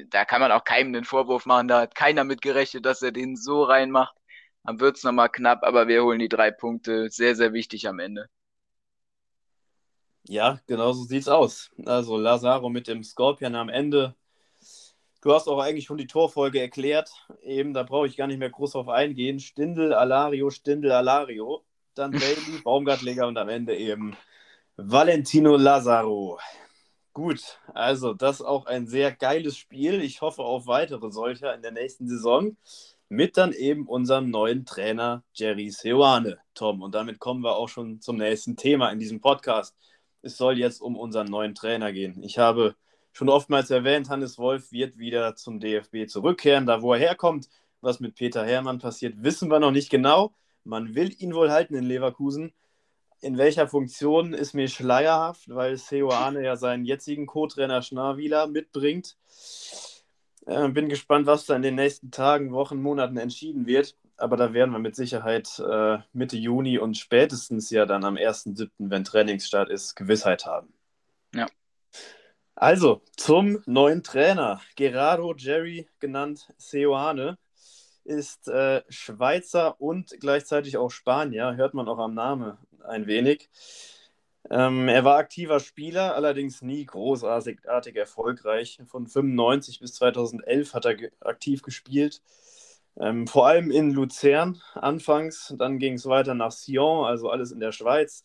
[0.10, 1.68] da kann man auch keinem den Vorwurf machen.
[1.68, 4.16] Da hat keiner mit gerechnet, dass er den so reinmacht.
[4.64, 7.10] Dann wird es nochmal knapp, aber wir holen die drei Punkte.
[7.10, 8.30] Sehr, sehr wichtig am Ende.
[10.28, 11.70] Ja, genau so sieht's aus.
[11.86, 14.16] Also Lazaro mit dem Scorpion am Ende.
[15.22, 17.10] Du hast auch eigentlich schon die Torfolge erklärt.
[17.42, 19.40] Eben, da brauche ich gar nicht mehr groß drauf eingehen.
[19.40, 21.64] Stindel, Alario, Stindel, Alario.
[21.94, 24.16] Dann Bailey, Baumgartleger und am Ende eben
[24.78, 26.40] Valentino Lazaro.
[27.14, 30.02] Gut, also das ist auch ein sehr geiles Spiel.
[30.02, 32.58] Ich hoffe auf weitere solcher in der nächsten Saison.
[33.08, 36.82] Mit dann eben unserem neuen Trainer Jerry Seoane, Tom.
[36.82, 39.76] Und damit kommen wir auch schon zum nächsten Thema in diesem Podcast
[40.26, 42.22] es soll jetzt um unseren neuen Trainer gehen.
[42.24, 42.76] Ich habe
[43.14, 46.66] schon oftmals erwähnt, Hannes Wolf wird wieder zum DFB zurückkehren.
[46.66, 47.48] Da, wo er herkommt,
[47.82, 50.34] was mit Peter Hermann passiert, wissen wir noch nicht genau.
[50.64, 52.54] Man will ihn wohl halten in Leverkusen.
[53.22, 59.18] In welcher Funktion ist mir schleierhaft, weil Seo Arne ja seinen jetzigen Co-Trainer Schnarwieler mitbringt.
[60.48, 64.54] Äh, bin gespannt, was da in den nächsten Tagen, Wochen, Monaten entschieden wird aber da
[64.54, 69.70] werden wir mit Sicherheit äh, Mitte Juni und spätestens ja dann am 1.7., wenn Trainingsstart
[69.70, 70.74] ist, Gewissheit haben.
[71.34, 71.48] Ja.
[72.56, 74.62] Also, zum neuen Trainer.
[74.76, 77.38] Gerardo Jerry, genannt Seoane,
[78.06, 83.50] ist äh, Schweizer und gleichzeitig auch Spanier, hört man auch am Namen ein wenig.
[84.50, 87.60] Ähm, er war aktiver Spieler, allerdings nie großartig
[87.96, 88.80] erfolgreich.
[88.88, 92.22] Von 95 bis 2011 hat er ge aktiv gespielt.
[92.98, 97.60] Ähm, vor allem in Luzern anfangs, dann ging es weiter nach Sion, also alles in
[97.60, 98.24] der Schweiz.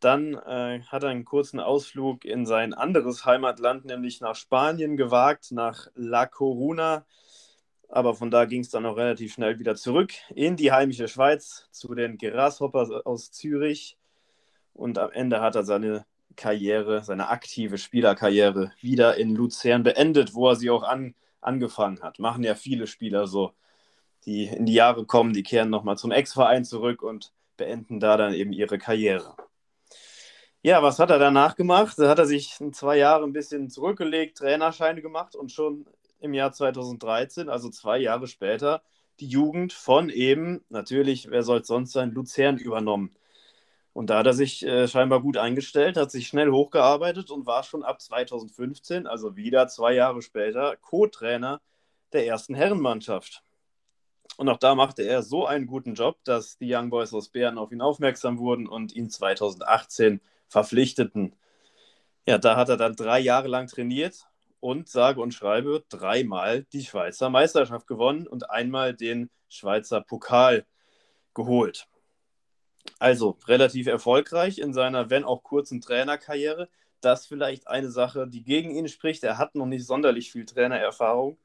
[0.00, 5.52] Dann äh, hat er einen kurzen Ausflug in sein anderes Heimatland, nämlich nach Spanien gewagt,
[5.52, 7.06] nach La Coruna.
[7.88, 11.68] aber von da ging es dann auch relativ schnell wieder zurück in die heimische Schweiz
[11.72, 13.98] zu den Grasshoppers aus Zürich.
[14.74, 20.48] Und am Ende hat er seine Karriere, seine aktive Spielerkarriere wieder in Luzern beendet, wo
[20.48, 22.18] er sie auch an, angefangen hat.
[22.18, 23.52] Machen ja viele Spieler so,
[24.24, 28.34] die in die Jahre kommen, die kehren nochmal zum Ex-Verein zurück und beenden da dann
[28.34, 29.36] eben ihre Karriere.
[30.62, 31.98] Ja, was hat er danach gemacht?
[31.98, 35.86] Da hat er sich in zwei Jahre ein bisschen zurückgelegt, Trainerscheine gemacht und schon
[36.20, 38.82] im Jahr 2013, also zwei Jahre später,
[39.18, 43.14] die Jugend von eben, natürlich, wer soll es sonst sein, Luzern übernommen.
[43.92, 47.62] Und da hat er sich äh, scheinbar gut eingestellt, hat sich schnell hochgearbeitet und war
[47.64, 51.60] schon ab 2015, also wieder zwei Jahre später, Co-Trainer
[52.12, 53.42] der ersten Herrenmannschaft.
[54.36, 57.58] Und auch da machte er so einen guten Job, dass die Young Boys aus Bern
[57.58, 61.36] auf ihn aufmerksam wurden und ihn 2018 verpflichteten.
[62.26, 64.26] Ja, da hat er dann drei Jahre lang trainiert
[64.60, 70.64] und sage und schreibe dreimal die Schweizer Meisterschaft gewonnen und einmal den Schweizer Pokal
[71.34, 71.88] geholt.
[72.98, 76.68] Also relativ erfolgreich in seiner, wenn auch kurzen Trainerkarriere.
[77.00, 79.24] Das vielleicht eine Sache, die gegen ihn spricht.
[79.24, 81.38] Er hat noch nicht sonderlich viel Trainererfahrung.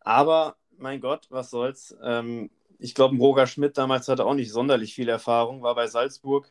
[0.00, 1.96] Aber mein Gott, was soll's.
[2.02, 6.50] Ähm, ich glaube, Roger Schmidt damals hatte auch nicht sonderlich viel Erfahrung, war bei Salzburg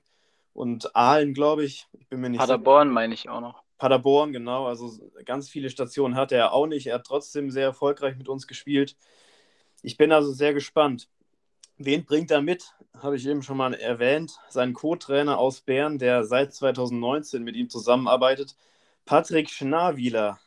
[0.53, 1.87] und Aalen, glaube ich.
[1.99, 2.93] Ich bin mir nicht Paderborn sicher.
[2.93, 3.63] meine ich auch noch.
[3.77, 4.67] Paderborn, genau.
[4.67, 4.91] Also
[5.25, 6.87] ganz viele Stationen hatte er auch nicht.
[6.87, 8.95] Er hat trotzdem sehr erfolgreich mit uns gespielt.
[9.81, 11.09] Ich bin also sehr gespannt.
[11.77, 12.75] Wen bringt er mit?
[13.01, 14.37] Habe ich eben schon mal erwähnt.
[14.49, 18.55] Sein Co-Trainer aus Bern, der seit 2019 mit ihm zusammenarbeitet.
[19.05, 20.39] Patrick Schnarwieler.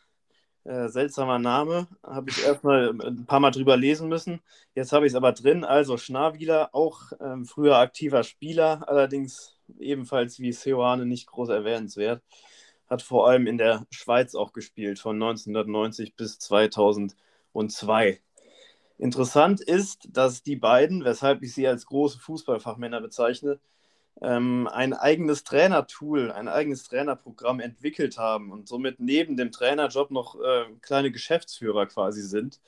[0.64, 1.87] Äh, seltsamer Name.
[2.03, 4.40] Habe ich erstmal ein paar Mal drüber lesen müssen.
[4.74, 5.62] Jetzt habe ich es aber drin.
[5.62, 12.22] Also Schnarwieler, auch ähm, früher aktiver Spieler, allerdings ebenfalls wie Seoane nicht groß erwähnenswert.
[12.88, 18.20] Hat vor allem in der Schweiz auch gespielt, von 1990 bis 2002.
[18.96, 23.59] Interessant ist, dass die beiden, weshalb ich sie als große Fußballfachmänner bezeichne,
[24.22, 30.37] ähm, ein eigenes Trainertool, ein eigenes Trainerprogramm entwickelt haben und somit neben dem Trainerjob noch
[30.40, 32.61] äh, kleine Geschäftsführer quasi sind.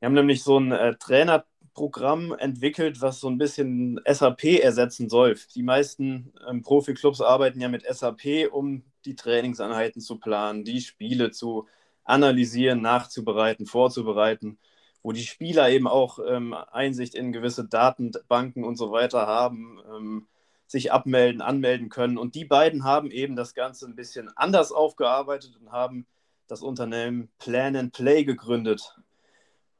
[0.00, 5.36] Wir haben nämlich so ein äh, Trainerprogramm entwickelt, was so ein bisschen SAP ersetzen soll.
[5.54, 11.30] Die meisten ähm, Profiklubs arbeiten ja mit SAP, um die Trainingseinheiten zu planen, die Spiele
[11.30, 11.66] zu
[12.04, 14.58] analysieren, nachzubereiten, vorzubereiten
[15.02, 20.28] wo die Spieler eben auch ähm, Einsicht in gewisse Datenbanken und so weiter haben, ähm,
[20.68, 22.18] sich abmelden, anmelden können.
[22.18, 26.06] Und die beiden haben eben das Ganze ein bisschen anders aufgearbeitet und haben
[26.46, 28.96] das Unternehmen Plan and Play gegründet,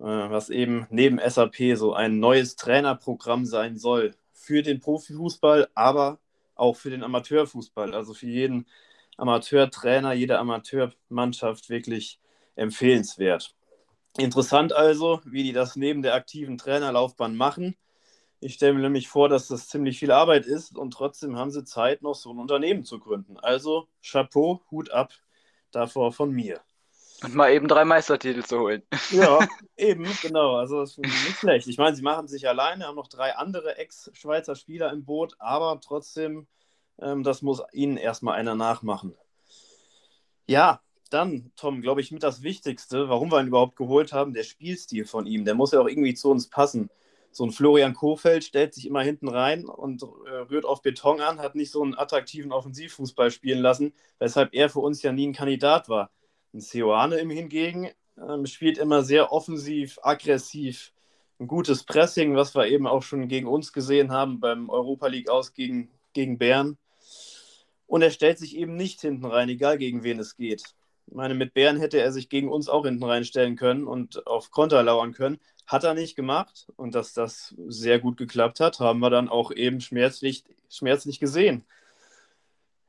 [0.00, 6.18] äh, was eben neben SAP so ein neues Trainerprogramm sein soll für den Profifußball, aber
[6.54, 8.66] auch für den Amateurfußball, also für jeden
[9.18, 12.18] Amateurtrainer, jede Amateurmannschaft wirklich
[12.56, 13.54] empfehlenswert.
[14.16, 17.76] Interessant also, wie die das neben der aktiven Trainerlaufbahn machen.
[18.40, 21.64] Ich stelle mir nämlich vor, dass das ziemlich viel Arbeit ist und trotzdem haben sie
[21.64, 23.36] Zeit, noch so ein Unternehmen zu gründen.
[23.38, 25.12] Also Chapeau, Hut ab
[25.72, 26.60] davor von mir.
[27.24, 28.82] Und mal eben drei Meistertitel zu holen.
[29.10, 29.40] Ja,
[29.76, 30.56] eben, genau.
[30.56, 31.66] Also das ist nicht schlecht.
[31.66, 35.80] Ich meine, sie machen sich alleine, haben noch drei andere Ex-Schweizer Spieler im Boot, aber
[35.82, 36.46] trotzdem,
[37.00, 39.16] ähm, das muss ihnen erstmal einer nachmachen.
[40.46, 44.44] Ja, dann, Tom, glaube ich, mit das Wichtigste, warum wir ihn überhaupt geholt haben, der
[44.44, 45.44] Spielstil von ihm.
[45.44, 46.88] Der muss ja auch irgendwie zu uns passen.
[47.30, 51.38] So ein Florian Kofeld stellt sich immer hinten rein und äh, rührt auf Beton an,
[51.38, 55.34] hat nicht so einen attraktiven Offensivfußball spielen lassen, weshalb er für uns ja nie ein
[55.34, 56.10] Kandidat war.
[56.52, 60.92] Ein Seoane im Hingegen äh, spielt immer sehr offensiv, aggressiv,
[61.40, 65.30] ein gutes Pressing, was wir eben auch schon gegen uns gesehen haben beim Europa League
[65.30, 66.78] aus gegen, gegen Bern.
[67.86, 70.62] Und er stellt sich eben nicht hinten rein, egal gegen wen es geht.
[71.06, 74.50] Ich meine, mit Bären hätte er sich gegen uns auch hinten reinstellen können und auf
[74.50, 75.38] Konter lauern können.
[75.68, 79.52] Hat er nicht gemacht und dass das sehr gut geklappt hat, haben wir dann auch
[79.52, 81.66] eben schmerzlich, schmerzlich gesehen.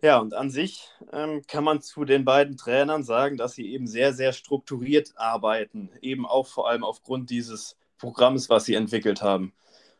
[0.01, 3.85] Ja, und an sich ähm, kann man zu den beiden Trainern sagen, dass sie eben
[3.85, 9.51] sehr, sehr strukturiert arbeiten, eben auch vor allem aufgrund dieses Programms, was sie entwickelt haben.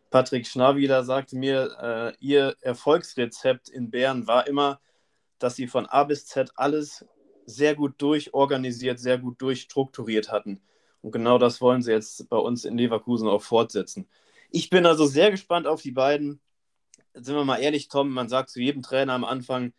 [0.10, 4.80] Patrick Schnarwiler sagte mir, äh, ihr Erfolgsrezept in Bern war immer,
[5.38, 7.06] dass sie von A bis Z alles
[7.46, 10.62] sehr gut durchorganisiert, sehr gut durchstrukturiert hatten.
[11.02, 14.10] Und genau das wollen sie jetzt bei uns in Leverkusen auch fortsetzen.
[14.50, 16.42] Ich bin also sehr gespannt auf die beiden.
[17.14, 19.74] Sind wir mal ehrlich, Tom, man sagt zu jedem Trainer am Anfang,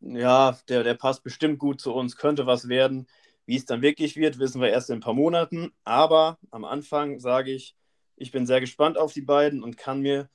[0.00, 3.06] ja, der, der passt bestimmt gut zu uns, könnte was werden.
[3.46, 5.72] Wie es dann wirklich wird, wissen wir erst in ein paar Monaten.
[5.84, 7.74] Aber am Anfang sage ich,
[8.16, 10.28] ich bin sehr gespannt auf die beiden und kann mir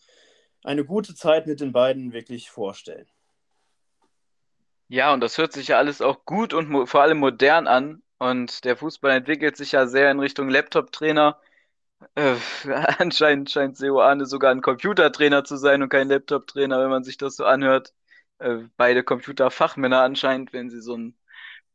[0.64, 3.08] eine gute Zeit mit den beiden wirklich vorstellen.
[4.88, 8.02] Ja, und das hört sich ja alles auch gut und vor allem modern an.
[8.24, 11.42] Und der Fußball entwickelt sich ja sehr in Richtung Laptop-Trainer.
[12.16, 12.36] Äh,
[13.00, 17.36] anscheinend scheint Seoane sogar ein Computertrainer zu sein und kein Laptop-Trainer, wenn man sich das
[17.36, 17.94] so anhört.
[18.40, 21.18] Äh, beide Computerfachmänner anscheinend, wenn sie so ein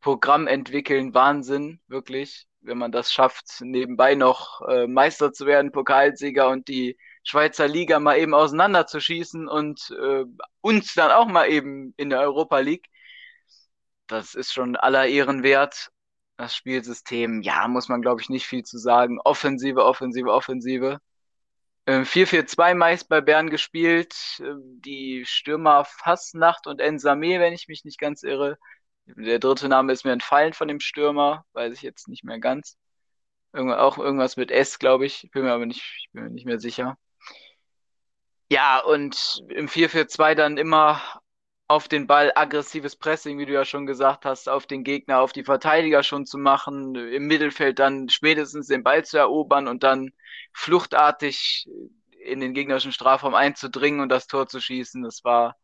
[0.01, 1.13] Programm entwickeln.
[1.15, 2.47] Wahnsinn, wirklich.
[2.63, 8.01] Wenn man das schafft, nebenbei noch äh, Meister zu werden, Pokalsieger und die Schweizer Liga
[8.01, 10.25] mal eben auseinanderzuschießen und äh,
[10.63, 12.89] uns dann auch mal eben in der Europa League.
[14.07, 15.91] Das ist schon aller Ehren wert.
[16.39, 19.19] Das Spielsystem, ja, muss man glaube ich nicht viel zu sagen.
[19.21, 21.01] Offensive, Offensive, Offensive.
[21.89, 24.15] 4-4-2 ähm, meist bei Bern gespielt.
[24.41, 28.57] Ähm, die Stürmer Fassnacht und Ensame, wenn ich mich nicht ganz irre.
[29.07, 32.77] Der dritte Name ist mir entfallen von dem Stürmer, weiß ich jetzt nicht mehr ganz.
[33.53, 35.29] Irgendw auch irgendwas mit S, glaube ich.
[35.33, 36.97] Bin mir aber nicht, ich bin mir nicht mehr sicher.
[38.49, 41.03] Ja, und im 4-4-2 dann immer
[41.69, 45.33] auf den Ball aggressives Pressing, wie du ja schon gesagt hast, auf den Gegner, auf
[45.33, 50.11] die Verteidiger schon zu machen, im Mittelfeld dann spätestens den Ball zu erobern und dann
[50.55, 51.69] fluchtartig
[52.25, 55.03] in den gegnerischen Strafraum einzudringen und das Tor zu schießen.
[55.03, 55.57] Das war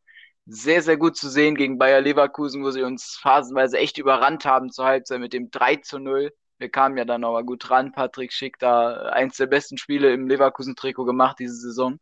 [0.47, 4.71] sehr, sehr gut zu sehen gegen Bayer Leverkusen, wo sie uns phasenweise echt überrannt haben
[4.71, 6.31] zur Halbzeit mit dem 3 zu 0.
[6.59, 7.93] Wir kamen ja dann nochmal gut ran.
[7.93, 11.99] Patrick Schick da eins der besten Spiele im Leverkusen-Trikot gemacht diese Saison.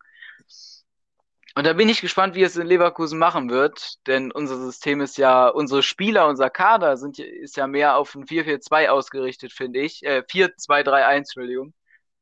[1.55, 5.19] Und da bin ich gespannt, wie es in Leverkusen machen wird, denn unser System ist
[5.19, 10.03] ja, unsere Spieler, unser Kader sind, ist ja mehr auf ein 4-4-2 ausgerichtet, finde ich.
[10.03, 11.75] Äh, 4-2-3-1, Entschuldigung.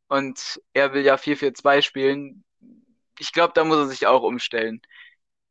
[0.09, 2.45] Und er will ja 4-4-2 spielen.
[3.19, 4.83] Ich glaube, da muss er sich auch umstellen.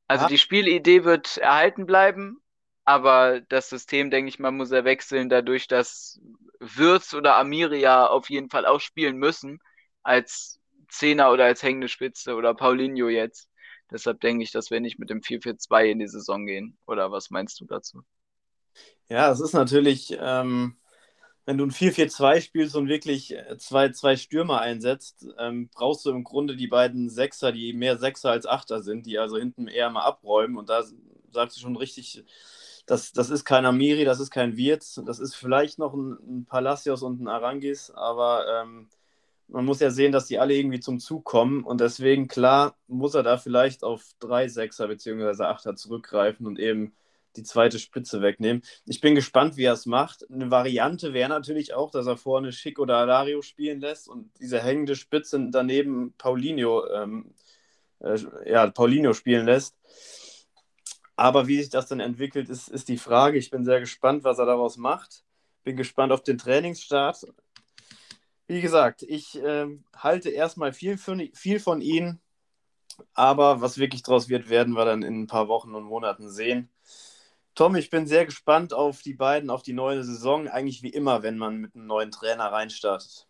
[0.08, 0.30] Also ja.
[0.30, 2.42] die Spielidee wird erhalten bleiben,
[2.84, 6.20] aber das System, denke ich mal, muss er wechseln, dadurch, dass
[6.60, 9.60] Würz oder Amiria auf jeden Fall auch spielen müssen,
[10.04, 13.48] als Zehner oder als hängende Spitze oder Paulinho jetzt.
[13.91, 16.78] Deshalb denke ich, dass wir nicht mit dem 4-4-2 in die Saison gehen.
[16.86, 18.04] Oder was meinst du dazu?
[19.10, 20.75] Ja, es ist natürlich, ähm,
[21.45, 26.12] wenn du ein 4-4-2 spielst und wirklich äh, zwei, zwei Stürmer einsetzt, ähm, brauchst du
[26.12, 29.89] im Grunde die beiden Sechser, die mehr Sechser als Achter sind, die also hinten eher
[29.89, 30.58] mal abräumen.
[30.58, 30.84] Und da
[31.32, 32.23] sagst du schon richtig,
[32.86, 36.45] das, das ist kein Amiri, das ist kein Wirtz, das ist vielleicht noch ein, ein
[36.45, 38.89] Palacios und ein Arangis, aber ähm,
[39.49, 43.15] man muss ja sehen, dass die alle irgendwie zum Zug kommen und deswegen, klar, muss
[43.15, 45.43] er da vielleicht auf drei Sechser bzw.
[45.43, 46.93] Achter zurückgreifen und eben
[47.35, 48.63] die zweite Spitze wegnehmen.
[48.85, 50.29] Ich bin gespannt, wie er es macht.
[50.31, 54.62] Eine Variante wäre natürlich auch, dass er vorne Schick oder Alario spielen lässt und diese
[54.62, 57.33] hängende Spitze daneben Paulinho, ähm,
[57.99, 59.75] äh, ja, Paulinho spielen lässt.
[61.15, 63.38] Aber wie sich das dann entwickelt, ist, ist die Frage.
[63.38, 65.23] Ich bin sehr gespannt, was er daraus macht.
[65.63, 67.25] Bin gespannt auf den Trainingsstart.
[68.49, 72.19] Wie gesagt, ich äh, halte erstmal viel, viel von ihnen,
[73.13, 76.67] aber was wirklich daraus wird, werden wir dann in ein paar Wochen und Monaten sehen.
[77.53, 80.47] Tom, ich bin sehr gespannt auf die beiden, auf die neue Saison.
[80.47, 83.27] Eigentlich wie immer, wenn man mit einem neuen Trainer reinstartet.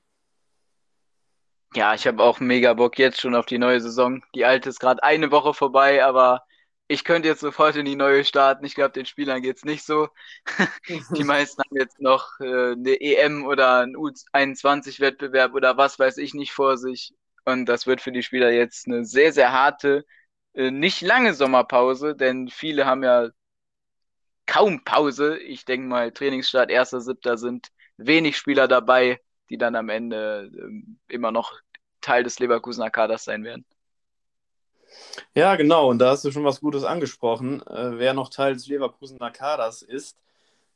[1.75, 4.23] Ja, ich habe auch mega Bock jetzt schon auf die neue Saison.
[4.33, 6.43] Die alte ist gerade eine Woche vorbei, aber
[6.89, 8.65] ich könnte jetzt sofort in die neue starten.
[8.65, 10.09] Ich glaube, den Spielern geht es nicht so.
[11.15, 16.33] die meisten haben jetzt noch äh, eine EM oder einen U21-Wettbewerb oder was weiß ich
[16.33, 17.13] nicht vor sich.
[17.45, 20.03] Und das wird für die Spieler jetzt eine sehr, sehr harte,
[20.53, 23.29] äh, nicht lange Sommerpause, denn viele haben ja
[24.47, 25.37] kaum Pause.
[25.37, 27.37] Ich denke mal, Trainingsstart 1.7.
[27.37, 29.21] sind wenig Spieler dabei,
[29.51, 31.53] die dann am Ende äh, immer noch
[32.01, 33.65] Teil des Leverkusener Kaders sein werden.
[35.35, 37.61] Ja, genau, und da hast du schon was Gutes angesprochen.
[37.67, 40.17] Äh, wer noch Teil des Leverkusener Kaders ist,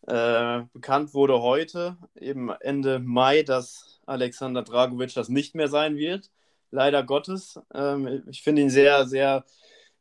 [0.08, 6.30] äh, bekannt wurde heute, eben Ende Mai, dass Alexander Dragovic das nicht mehr sein wird.
[6.72, 7.60] Leider Gottes.
[7.74, 9.46] Ähm, ich finde ihn sehr, sehr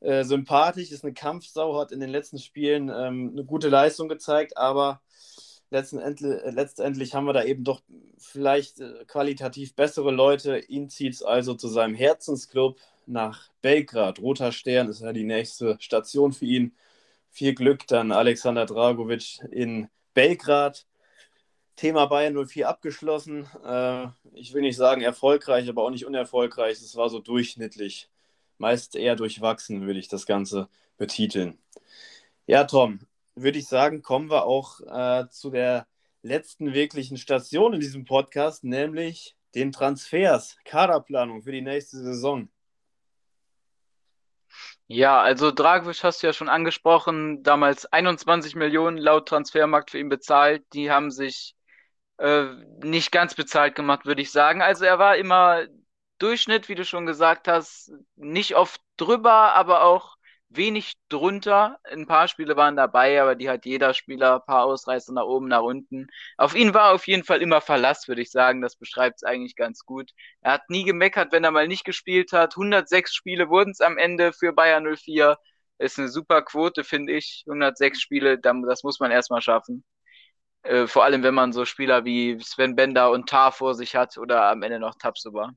[0.01, 4.57] äh, sympathisch, ist eine Kampfsau, hat in den letzten Spielen ähm, eine gute Leistung gezeigt,
[4.57, 5.01] aber
[5.70, 7.83] letztendlich, letztendlich haben wir da eben doch
[8.18, 10.59] vielleicht äh, qualitativ bessere Leute.
[10.59, 14.19] Ihn zieht es also zu seinem Herzensclub nach Belgrad.
[14.21, 16.77] Roter Stern ist ja die nächste Station für ihn.
[17.31, 20.87] Viel Glück dann Alexander Dragovic in Belgrad.
[21.77, 23.47] Thema Bayern 04 abgeschlossen.
[23.65, 26.79] Äh, ich will nicht sagen erfolgreich, aber auch nicht unerfolgreich.
[26.79, 28.11] Es war so durchschnittlich.
[28.59, 31.59] Meist eher durchwachsen, würde ich das Ganze betiteln.
[32.47, 33.01] Ja, Tom,
[33.35, 35.87] würde ich sagen, kommen wir auch äh, zu der
[36.22, 42.49] letzten wirklichen Station in diesem Podcast, nämlich den Transfers, Kaderplanung für die nächste Saison.
[44.89, 50.09] Ja, also Dragovic hast du ja schon angesprochen, damals 21 Millionen laut Transfermarkt für ihn
[50.11, 50.64] bezahlt.
[50.74, 51.55] Die haben sich
[52.18, 52.47] äh,
[52.85, 54.62] nicht ganz bezahlt gemacht, würde ich sagen.
[54.62, 55.66] Also er war immer
[56.18, 60.16] Durchschnitt, wie du schon gesagt hast, nicht oft drüber, aber auch
[60.57, 61.78] wenig drunter.
[61.84, 65.48] Ein paar Spiele waren dabei, aber die hat jeder Spieler, ein paar Ausreißer nach oben,
[65.48, 66.09] nach unten.
[66.36, 68.61] Auf ihn war auf jeden Fall immer Verlass, würde ich sagen.
[68.62, 70.12] Das beschreibt es eigentlich ganz gut.
[70.40, 72.57] Er hat nie gemeckert, wenn er mal nicht gespielt hat.
[72.57, 75.36] 106 Spiele wurden es am Ende für Bayern 04.
[75.78, 77.44] Ist eine super Quote, finde ich.
[77.46, 79.84] 106 Spiele, das muss man erstmal schaffen.
[80.62, 84.16] Äh, vor allem, wenn man so Spieler wie Sven Bender und Tar vor sich hat
[84.18, 85.53] oder am Ende noch Tabsoba.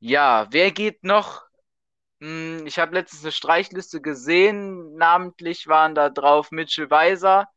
[0.00, 1.42] Ja, wer geht noch?
[2.22, 4.94] Hm, ich habe letztens eine Streichliste gesehen.
[4.94, 7.48] Namentlich waren da drauf Mitchell Weiser,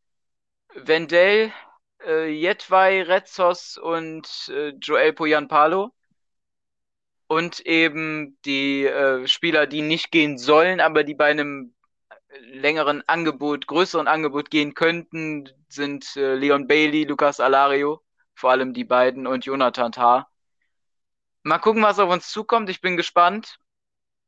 [0.75, 1.53] Wendell,
[2.03, 5.93] äh, Jetwei, Retzos und äh, Joel Poyanpalo.
[7.27, 11.75] Und eben die äh, Spieler, die nicht gehen sollen, aber die bei einem
[12.39, 18.03] längeren Angebot, größeren Angebot gehen könnten, sind äh, Leon Bailey, Lucas Alario,
[18.35, 20.27] vor allem die beiden und Jonathan Tah.
[21.43, 22.69] Mal gucken, was auf uns zukommt.
[22.71, 23.59] Ich bin gespannt.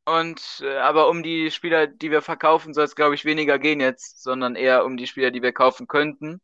[0.07, 3.81] Und äh, aber um die Spieler, die wir verkaufen, soll es, glaube ich, weniger gehen
[3.81, 6.39] jetzt, sondern eher um die Spieler, die wir kaufen könnten.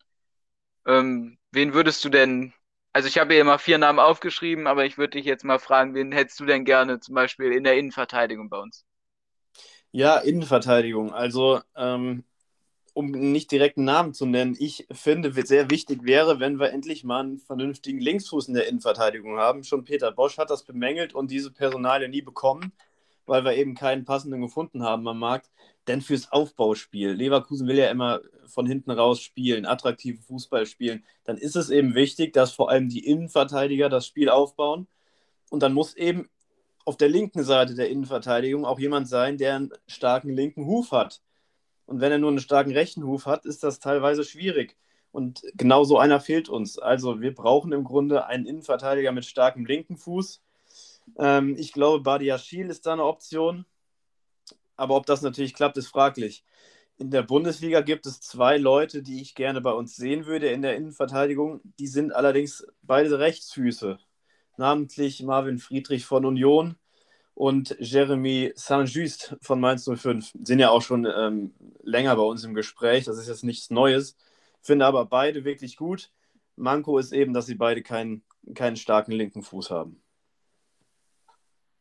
[0.86, 2.54] Ähm, wen würdest du denn,
[2.92, 5.96] also ich habe hier immer vier Namen aufgeschrieben, aber ich würde dich jetzt mal fragen,
[5.96, 8.84] wen hättest du denn gerne zum Beispiel in der Innenverteidigung bei uns?
[9.94, 11.14] Ja, Innenverteidigung.
[11.14, 12.26] Also, ähm,
[12.94, 17.06] um nicht direkt einen Namen zu nennen, ich finde, sehr wichtig wäre, wenn wir endlich
[17.06, 19.64] mal einen vernünftigen Linksfuß in der Innenverteidigung haben.
[19.64, 22.74] Schon Peter Bosch hat das bemängelt und diese Personalie nie bekommen
[23.26, 25.50] weil wir eben keinen passenden gefunden haben am Markt.
[25.88, 31.38] Denn fürs Aufbauspiel, Leverkusen will ja immer von hinten raus spielen, attraktive Fußball spielen, dann
[31.38, 34.88] ist es eben wichtig, dass vor allem die Innenverteidiger das Spiel aufbauen.
[35.50, 36.30] Und dann muss eben
[36.86, 41.22] auf der linken Seite der Innenverteidigung auch jemand sein, der einen starken linken Huf hat.
[41.86, 44.78] Und wenn er nur einen starken rechten Huf hat, ist das teilweise schwierig.
[45.12, 46.80] Und genau so einer fehlt uns.
[46.80, 50.42] Also wir brauchen im Grunde einen Innenverteidiger mit starkem linken Fuß,
[51.18, 53.66] ähm, ich glaube, Badiashil ist da eine Option.
[54.76, 56.44] Aber ob das natürlich klappt, ist fraglich.
[56.98, 60.62] In der Bundesliga gibt es zwei Leute, die ich gerne bei uns sehen würde in
[60.62, 61.62] der Innenverteidigung.
[61.80, 63.98] Die sind allerdings beide Rechtsfüße.
[64.58, 66.76] Namentlich Marvin Friedrich von Union
[67.34, 70.34] und Jeremy Saint-Just von Mainz 05.
[70.44, 73.06] Sind ja auch schon ähm, länger bei uns im Gespräch.
[73.06, 74.16] Das ist jetzt nichts Neues.
[74.62, 76.12] Finde aber beide wirklich gut.
[76.56, 78.24] Manko ist eben, dass sie beide keinen,
[78.54, 80.03] keinen starken linken Fuß haben.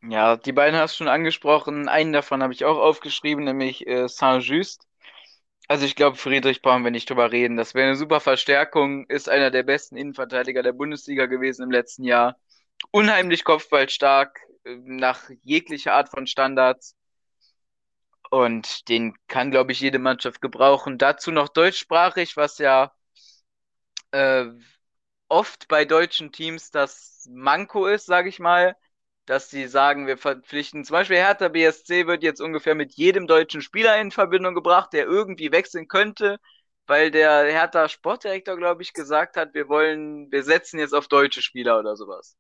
[0.05, 1.89] Ja, die beiden hast du schon angesprochen.
[1.89, 4.87] Einen davon habe ich auch aufgeschrieben, nämlich äh, Saint-Just.
[5.69, 7.57] Also ich glaube, Friedrich brauchen wir nicht drüber reden.
[7.57, 9.07] Das wäre eine super Verstärkung.
[9.07, 12.37] Ist einer der besten Innenverteidiger der Bundesliga gewesen im letzten Jahr.
[12.91, 16.97] Unheimlich kopfballstark, äh, nach jeglicher Art von Standards.
[18.31, 20.99] Und den kann, glaube ich, jede Mannschaft gebrauchen.
[20.99, 22.93] Dazu noch deutschsprachig, was ja
[24.11, 24.47] äh,
[25.29, 28.77] oft bei deutschen Teams das Manko ist, sage ich mal
[29.27, 33.63] dass sie sagen, wir verpflichten, zum Beispiel Hertha BSC wird jetzt ungefähr mit jedem deutschen
[33.63, 36.39] Spieler in Verbindung gebracht, der irgendwie wechseln könnte,
[36.87, 41.43] weil der Hertha Sportdirektor, glaube ich, gesagt hat, wir wollen, wir setzen jetzt auf deutsche
[41.43, 42.37] Spieler oder sowas.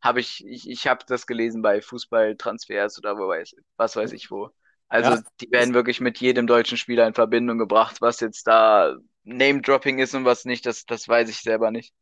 [0.00, 4.30] Habe ich, ich, ich habe das gelesen bei Fußballtransfers oder wo weiß, was weiß ich
[4.30, 4.50] wo.
[4.88, 5.22] Also ja.
[5.40, 10.14] die werden wirklich mit jedem deutschen Spieler in Verbindung gebracht, was jetzt da Name-Dropping ist
[10.14, 11.94] und was nicht, das, das weiß ich selber nicht.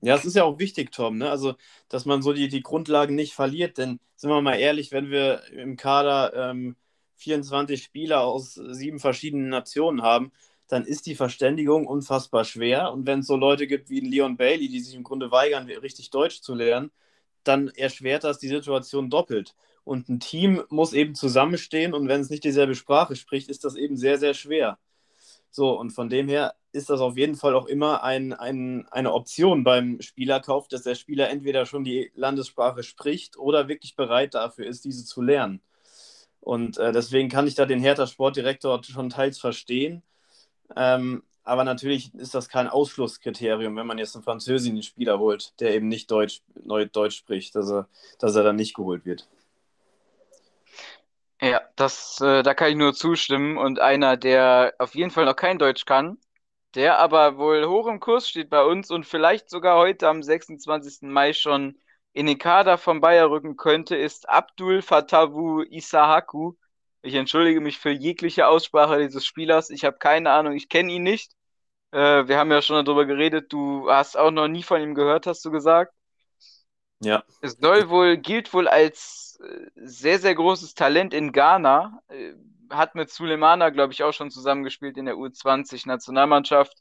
[0.00, 1.28] Ja, es ist ja auch wichtig, Tom, ne?
[1.28, 1.54] Also,
[1.88, 5.42] dass man so die, die Grundlagen nicht verliert, denn sind wir mal ehrlich, wenn wir
[5.52, 6.76] im Kader ähm,
[7.16, 10.30] 24 Spieler aus sieben verschiedenen Nationen haben,
[10.68, 12.92] dann ist die Verständigung unfassbar schwer.
[12.92, 16.10] Und wenn es so Leute gibt wie Leon Bailey, die sich im Grunde weigern, richtig
[16.10, 16.92] Deutsch zu lernen,
[17.44, 19.56] dann erschwert das die Situation doppelt.
[19.84, 23.74] Und ein Team muss eben zusammenstehen und wenn es nicht dieselbe Sprache spricht, ist das
[23.74, 24.78] eben sehr, sehr schwer.
[25.50, 29.12] So, und von dem her ist das auf jeden Fall auch immer ein, ein, eine
[29.12, 34.66] Option beim Spielerkauf, dass der Spieler entweder schon die Landessprache spricht oder wirklich bereit dafür
[34.66, 35.60] ist, diese zu lernen.
[36.40, 40.02] Und äh, deswegen kann ich da den Hertha Sportdirektor schon teils verstehen.
[40.76, 45.74] Ähm, aber natürlich ist das kein Ausschlusskriterium, wenn man jetzt einen französischen Spieler holt, der
[45.74, 47.88] eben nicht Deutsch, Deutsch spricht, dass er,
[48.18, 49.26] dass er dann nicht geholt wird.
[51.40, 53.58] Ja, das, äh, da kann ich nur zustimmen.
[53.58, 56.18] Und einer, der auf jeden Fall noch kein Deutsch kann,
[56.74, 61.08] der aber wohl hoch im Kurs steht bei uns und vielleicht sogar heute am 26.
[61.12, 61.78] Mai schon
[62.12, 66.54] in den Kader von Bayer rücken könnte, ist Abdul Fatawu Isahaku.
[67.02, 69.70] Ich entschuldige mich für jegliche Aussprache dieses Spielers.
[69.70, 71.32] Ich habe keine Ahnung, ich kenne ihn nicht.
[71.92, 73.52] Äh, wir haben ja schon darüber geredet.
[73.52, 75.94] Du hast auch noch nie von ihm gehört, hast du gesagt.
[77.00, 77.22] Ja.
[77.40, 82.00] Es soll wohl, gilt wohl als äh, sehr, sehr großes Talent in Ghana.
[82.08, 82.34] Äh,
[82.70, 86.76] hat mit Sulemana, glaube ich, auch schon zusammengespielt in der U20-Nationalmannschaft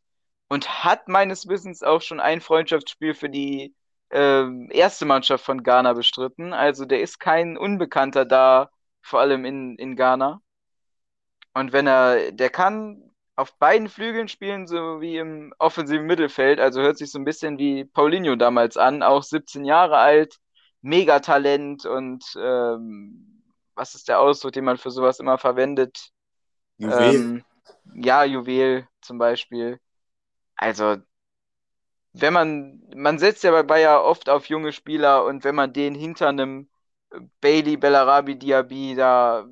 [0.50, 3.74] und hat meines Wissens auch schon ein Freundschaftsspiel für die
[4.10, 6.54] äh, erste Mannschaft von Ghana bestritten.
[6.54, 8.70] Also der ist kein Unbekannter da,
[9.02, 10.42] vor allem in, in Ghana.
[11.54, 16.60] Und wenn er, der kann auf beiden Flügeln spielen, so wie im offensiven Mittelfeld.
[16.60, 20.40] Also hört sich so ein bisschen wie Paulinho damals an, auch 17 Jahre alt,
[20.82, 23.44] Megatalent und ähm,
[23.76, 26.10] was ist der Ausdruck, den man für sowas immer verwendet?
[26.78, 27.16] Juwel.
[27.16, 27.46] Ähm,
[27.94, 29.80] ja, Juwel zum Beispiel.
[30.56, 30.98] Also,
[32.14, 35.94] wenn man, man setzt ja bei Bayer oft auf junge Spieler und wenn man den
[35.94, 36.70] hinter einem
[37.40, 39.46] Bailey, Bellarabi, Diaby da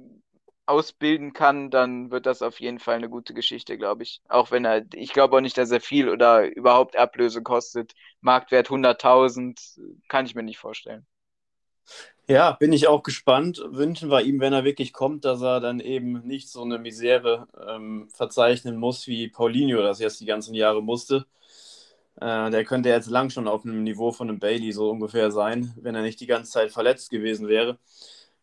[0.65, 4.21] ausbilden kann, dann wird das auf jeden Fall eine gute Geschichte, glaube ich.
[4.27, 7.93] Auch wenn er, ich glaube auch nicht, dass er viel oder überhaupt Ablöse kostet.
[8.21, 11.05] Marktwert 100.000, kann ich mir nicht vorstellen.
[12.27, 13.61] Ja, bin ich auch gespannt.
[13.67, 17.47] Wünschen wir ihm, wenn er wirklich kommt, dass er dann eben nicht so eine Misere
[17.69, 21.25] ähm, verzeichnen muss, wie Paulinho das jetzt die ganzen Jahre musste.
[22.19, 25.73] Äh, der könnte jetzt lang schon auf einem Niveau von einem Bailey so ungefähr sein,
[25.79, 27.77] wenn er nicht die ganze Zeit verletzt gewesen wäre.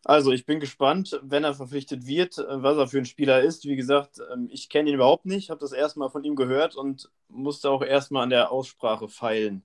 [0.03, 3.65] Also, ich bin gespannt, wenn er verpflichtet wird, was er für ein Spieler ist.
[3.65, 7.09] Wie gesagt, ähm, ich kenne ihn überhaupt nicht, habe das erstmal von ihm gehört und
[7.29, 9.63] musste auch erstmal an der Aussprache feilen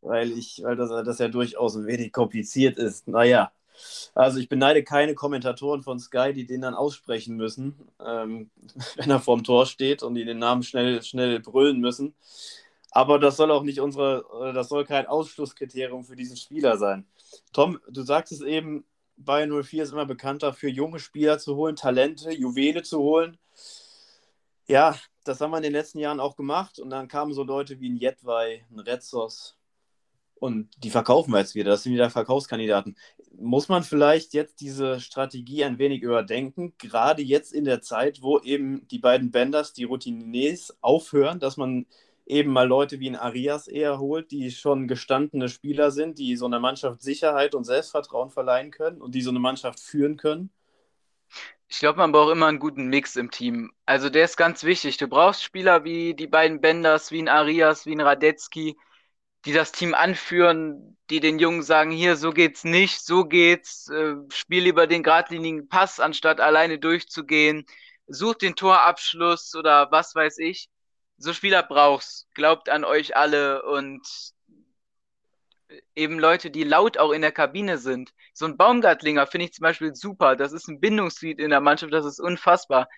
[0.00, 3.08] weil ich, weil das, das ja durchaus ein wenig kompliziert ist.
[3.08, 3.52] Naja,
[4.14, 8.50] also ich beneide keine Kommentatoren von Sky, die den dann aussprechen müssen, ähm,
[8.96, 12.14] wenn er vorm Tor steht und die den Namen schnell, schnell brüllen müssen.
[12.90, 17.04] Aber das soll auch nicht unsere, das soll kein Ausschlusskriterium für diesen Spieler sein.
[17.52, 18.84] Tom, du sagst es eben,
[19.16, 23.38] Bayern 04 ist immer bekannter für junge Spieler zu holen, Talente, Juwele zu holen.
[24.66, 27.80] Ja, das haben wir in den letzten Jahren auch gemacht und dann kamen so Leute
[27.80, 29.56] wie ein Jetwei, ein Retzos
[30.44, 31.70] und die verkaufen wir jetzt wieder.
[31.70, 32.96] Das sind wieder Verkaufskandidaten.
[33.38, 38.38] Muss man vielleicht jetzt diese Strategie ein wenig überdenken, gerade jetzt in der Zeit, wo
[38.40, 41.86] eben die beiden Benders, die Routiniers, aufhören, dass man
[42.26, 46.46] eben mal Leute wie ein Arias eher holt, die schon gestandene Spieler sind, die so
[46.46, 50.50] einer Mannschaft Sicherheit und Selbstvertrauen verleihen können und die so eine Mannschaft führen können?
[51.68, 53.72] Ich glaube, man braucht immer einen guten Mix im Team.
[53.84, 54.96] Also der ist ganz wichtig.
[54.96, 58.76] Du brauchst Spieler wie die beiden Benders, wie ein Arias, wie ein Radetzky,
[59.44, 64.14] die das Team anführen, die den Jungen sagen, hier, so geht's nicht, so geht's, äh,
[64.30, 67.66] spiel lieber den geradlinigen Pass, anstatt alleine durchzugehen,
[68.06, 70.68] such den Torabschluss oder was weiß ich.
[71.24, 72.28] So Spieler brauchst.
[72.34, 74.06] Glaubt an euch alle und
[75.96, 78.12] eben Leute, die laut auch in der Kabine sind.
[78.34, 80.36] So ein Baumgartlinger finde ich zum Beispiel super.
[80.36, 82.90] Das ist ein Bindungsglied in der Mannschaft, das ist unfassbar.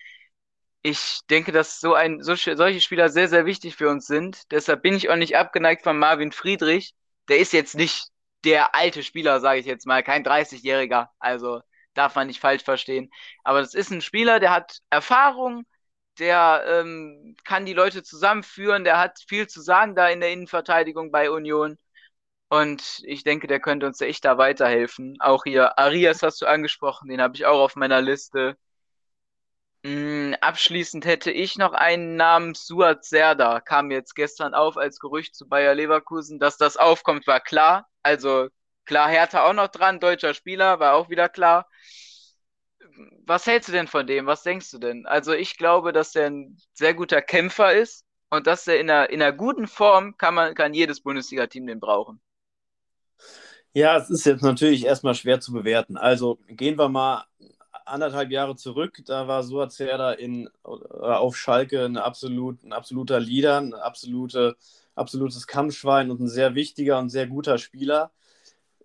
[0.82, 4.50] Ich denke, dass so ein, so, solche Spieler sehr, sehr wichtig für uns sind.
[4.50, 6.94] Deshalb bin ich auch nicht abgeneigt von Marvin Friedrich.
[7.28, 8.08] Der ist jetzt nicht
[8.44, 11.10] der alte Spieler, sage ich jetzt mal, kein 30-Jähriger.
[11.20, 11.60] Also
[11.94, 13.08] darf man nicht falsch verstehen.
[13.44, 15.64] Aber das ist ein Spieler, der hat Erfahrung,
[16.18, 21.10] der ähm, kann die Leute zusammenführen, der hat viel zu sagen da in der Innenverteidigung
[21.10, 21.78] bei Union.
[22.48, 25.16] Und ich denke, der könnte uns echt da weiterhelfen.
[25.20, 28.56] Auch hier, Arias hast du angesprochen, den habe ich auch auf meiner Liste.
[29.84, 33.60] Hm, abschließend hätte ich noch einen namens Suat Serda.
[33.60, 36.38] Kam jetzt gestern auf als Gerücht zu Bayer Leverkusen.
[36.38, 37.88] Dass das aufkommt, war klar.
[38.02, 38.48] Also
[38.84, 41.68] klar, Hertha auch noch dran, deutscher Spieler, war auch wieder klar.
[43.26, 44.26] Was hältst du denn von dem?
[44.26, 45.07] Was denkst du denn?
[45.07, 49.11] Also ich glaube, dass er ein sehr guter Kämpfer ist und dass er in einer,
[49.11, 52.20] in einer guten Form kann man kann jedes Bundesliga-Team den brauchen.
[53.72, 55.97] Ja, es ist jetzt natürlich erstmal schwer zu bewerten.
[55.97, 57.26] Also gehen wir mal
[57.84, 59.03] anderthalb Jahre zurück.
[59.05, 64.57] Da war Suazerda in, auf Schalke ein, absolut, ein absoluter Leader, ein absolute,
[64.94, 68.12] absolutes Kampfschwein und ein sehr wichtiger und sehr guter Spieler.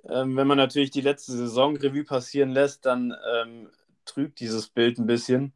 [0.10, 3.70] Ähm, wenn man natürlich die letzte Saison Revue passieren lässt, dann ähm,
[4.12, 5.54] trügt dieses Bild ein bisschen.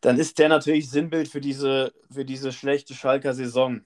[0.00, 3.82] Dann ist der natürlich Sinnbild für diese, für diese schlechte Schalker Saison.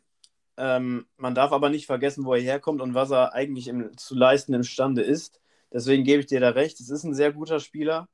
[0.58, 4.14] Ähm, man darf aber nicht vergessen, wo er herkommt und was er eigentlich im, zu
[4.14, 5.40] leisten imstande ist.
[5.72, 6.78] Deswegen gebe ich dir da recht.
[6.80, 8.08] Es ist ein sehr guter Spieler.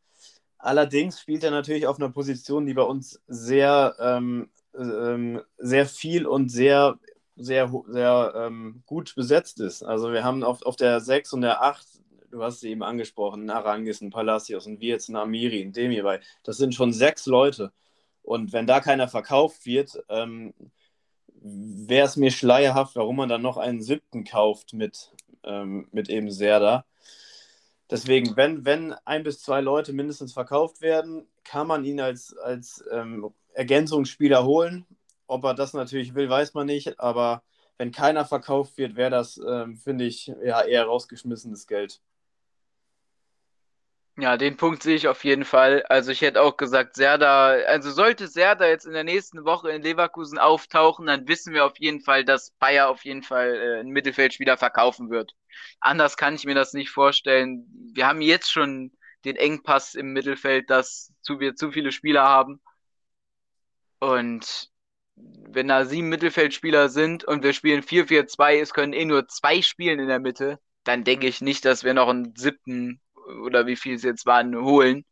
[0.59, 6.27] Allerdings spielt er natürlich auf einer Position, die bei uns sehr, ähm, ähm, sehr viel
[6.27, 6.99] und sehr,
[7.37, 9.83] sehr, sehr ähm, gut besetzt ist.
[9.83, 11.87] Also wir haben auf, auf der 6 und der 8,
[12.31, 16.21] du hast sie eben angesprochen, Arangis, ein Palacios, ein Wirtz, ein Amiri, ein Demirbay.
[16.45, 17.73] Das sind schon sechs Leute.
[18.23, 20.53] Und wenn da keiner verkauft wird, ähm,
[21.41, 25.13] wäre es mir schleierhaft, warum man dann noch einen siebten kauft mit,
[25.45, 26.85] ähm, mit eben Serda.
[27.91, 32.85] Deswegen, wenn, wenn ein bis zwei Leute mindestens verkauft werden, kann man ihn als, als
[32.93, 34.85] ähm, Ergänzungsspieler holen.
[35.27, 37.01] Ob er das natürlich will, weiß man nicht.
[37.01, 37.43] Aber
[37.79, 42.03] wenn keiner verkauft wird, wäre das, ähm, finde ich, ja, eher rausgeschmissenes Geld.
[44.21, 45.85] Ja, den Punkt sehe ich auf jeden Fall.
[45.89, 49.81] Also ich hätte auch gesagt, Serda, also sollte Serda jetzt in der nächsten Woche in
[49.83, 53.91] Leverkusen auftauchen, dann wissen wir auf jeden Fall, dass Bayer auf jeden Fall äh, einen
[53.91, 55.35] Mittelfeldspieler verkaufen wird.
[55.79, 57.69] Anders kann ich mir das nicht vorstellen.
[57.95, 58.91] Wir haben jetzt schon
[59.25, 62.61] den Engpass im Mittelfeld, dass zu, wir zu viele Spieler haben.
[64.01, 64.71] Und
[65.15, 70.01] wenn da sieben Mittelfeldspieler sind und wir spielen 4-4-2, es können eh nur zwei spielen
[70.01, 73.01] in der Mitte, dann denke ich nicht, dass wir noch einen siebten
[73.45, 75.05] oder wie viel es jetzt waren, holen.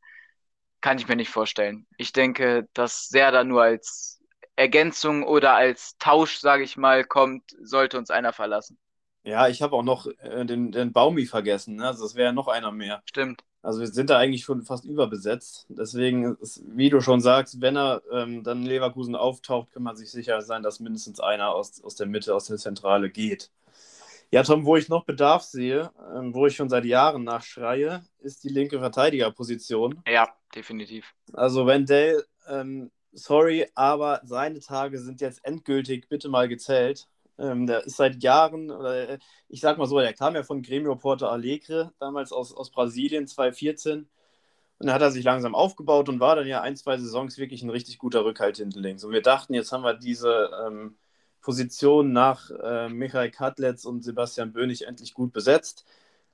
[0.81, 1.87] Kann ich mir nicht vorstellen.
[1.97, 4.21] Ich denke, dass Serda nur als
[4.57, 8.79] Ergänzung oder als Tausch, sage ich mal, kommt, sollte uns einer verlassen.
[9.25, 11.77] Ja, ich habe auch noch äh, den, den Baumi vergessen.
[11.77, 11.89] Ne?
[11.89, 13.03] Also es wäre noch einer mehr.
[13.07, 13.43] Stimmt.
[13.61, 15.67] Also wir sind da eigentlich schon fast überbesetzt.
[15.69, 20.13] Deswegen, ist, wie du schon sagst, wenn er ähm, dann Leverkusen auftaucht, kann man sich
[20.13, 23.51] sicher sein, dass mindestens einer aus, aus der Mitte, aus der Zentrale geht.
[24.33, 28.43] Ja, Tom, wo ich noch Bedarf sehe, ähm, wo ich schon seit Jahren nachschreie, ist
[28.45, 30.03] die linke Verteidigerposition.
[30.07, 31.15] Ja, definitiv.
[31.33, 37.07] Also Wendell, ähm, sorry, aber seine Tage sind jetzt endgültig bitte mal gezählt.
[37.39, 39.19] Ähm, der ist seit Jahren, oder
[39.49, 43.27] ich sag mal so, der kam ja von Grêmio Porto Alegre, damals aus, aus Brasilien,
[43.27, 44.09] 2014.
[44.79, 47.63] Und dann hat er sich langsam aufgebaut und war dann ja ein, zwei Saisons wirklich
[47.63, 49.05] ein richtig guter Rückhalt hinten links.
[49.05, 50.97] Und wir dachten, jetzt haben wir diese ähm,
[51.47, 55.85] Position nach äh, Michael Katlitz und Sebastian Bönig endlich gut besetzt.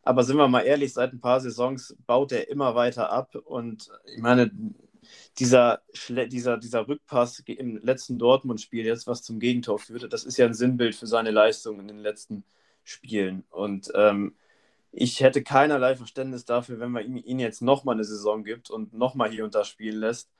[0.02, 3.34] Aber sind wir mal ehrlich, seit ein paar Saisons baut er immer weiter ab.
[3.34, 4.50] Und ich meine,
[5.38, 10.46] dieser, dieser, dieser Rückpass im letzten Dortmund-Spiel, jetzt was zum Gegentor führte, das ist ja
[10.46, 12.44] ein Sinnbild für seine Leistung in den letzten
[12.82, 13.44] Spielen.
[13.50, 14.34] Und ähm,
[14.92, 18.94] ich hätte keinerlei Verständnis dafür, wenn man ihm, ihn jetzt nochmal eine Saison gibt und
[18.94, 20.30] nochmal hier und da spielen lässt.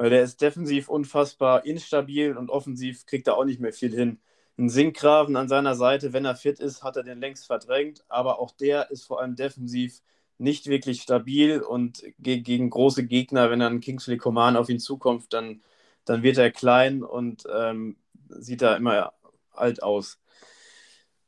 [0.00, 4.18] Weil der ist defensiv unfassbar instabil und offensiv kriegt er auch nicht mehr viel hin.
[4.56, 8.38] Ein Sinkgraven an seiner Seite, wenn er fit ist, hat er den längst verdrängt, aber
[8.38, 10.00] auch der ist vor allem defensiv
[10.38, 15.34] nicht wirklich stabil und ge gegen große Gegner, wenn dann Kingsley Coman auf ihn zukommt,
[15.34, 15.60] dann,
[16.06, 17.98] dann wird er klein und ähm,
[18.30, 19.12] sieht da immer
[19.50, 20.18] alt aus.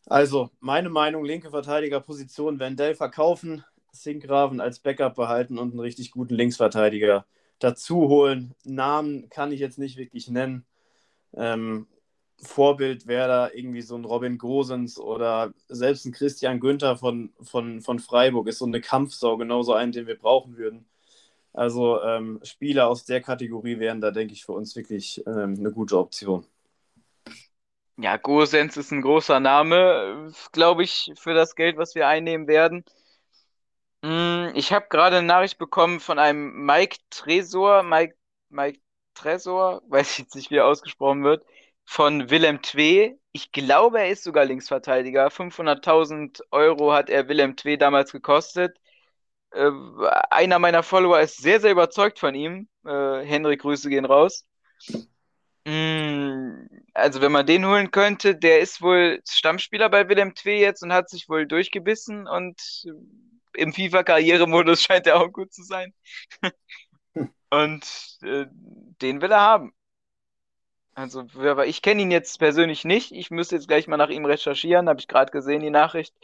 [0.07, 6.35] Also, meine Meinung, linke Verteidigerposition, Wendell verkaufen, Sinkgraven als Backup behalten und einen richtig guten
[6.35, 7.27] Linksverteidiger
[7.63, 8.55] dazu holen.
[8.65, 10.65] Namen kann ich jetzt nicht wirklich nennen.
[11.35, 11.87] Ähm,
[12.43, 17.81] Vorbild wäre da irgendwie so ein Robin Gosens oder selbst ein Christian Günther von, von,
[17.81, 20.87] von Freiburg ist so eine Kampfsau, genauso einen, den wir brauchen würden.
[21.53, 25.71] Also ähm, Spieler aus der Kategorie wären da, denke ich, für uns wirklich ähm, eine
[25.71, 26.45] gute Option.
[27.99, 32.85] Ja, Gosens ist ein großer Name, glaube ich, für das Geld, was wir einnehmen werden.
[34.05, 38.17] Hm, ich habe gerade eine Nachricht bekommen von einem Mike Tresor, Mike,
[38.49, 38.81] Mike
[39.15, 41.45] Tresor, weiß ich jetzt nicht, wie er ausgesprochen wird
[41.85, 43.19] von Willem Twee.
[43.33, 45.31] Ich glaube, er ist sogar Linksverteidiger.
[45.31, 48.77] 500.000 Euro hat er Willem Twee damals gekostet.
[49.53, 49.71] Äh,
[50.31, 52.69] einer meiner Follower ist sehr, sehr überzeugt von ihm.
[52.87, 54.47] Äh, Henrik, Grüße gehen raus.
[55.65, 60.83] Mm, also, wenn man den holen könnte, der ist wohl Stammspieler bei Willem Twee jetzt
[60.83, 62.61] und hat sich wohl durchgebissen und
[63.55, 65.95] im FIFA-Karrieremodus scheint er auch gut zu sein.
[67.51, 68.47] und äh,
[69.01, 69.75] den will er haben.
[70.95, 73.13] Also, aber ich kenne ihn jetzt persönlich nicht.
[73.13, 74.89] Ich müsste jetzt gleich mal nach ihm recherchieren.
[74.89, 76.15] Habe ich gerade gesehen, die Nachricht.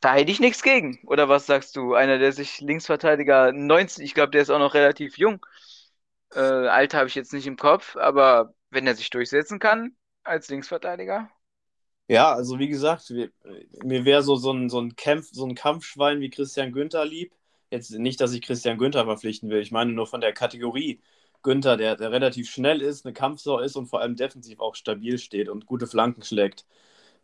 [0.00, 1.00] Da hätte ich nichts gegen.
[1.06, 1.94] Oder was sagst du?
[1.94, 5.44] Einer, der sich Linksverteidiger 19, ich glaube, der ist auch noch relativ jung.
[6.34, 10.48] Äh, Alter habe ich jetzt nicht im Kopf, aber wenn er sich durchsetzen kann als
[10.48, 11.30] Linksverteidiger.
[12.08, 13.10] Ja, also wie gesagt,
[13.82, 17.32] mir wäre so, so, ein, so, ein Kampf, so ein Kampfschwein wie Christian Günther lieb.
[17.70, 19.60] Jetzt nicht, dass ich Christian Günther verpflichten will.
[19.62, 21.00] Ich meine nur von der Kategorie.
[21.42, 25.18] Günther, der, der relativ schnell ist, eine Kampfsau ist und vor allem defensiv auch stabil
[25.18, 26.66] steht und gute Flanken schlägt.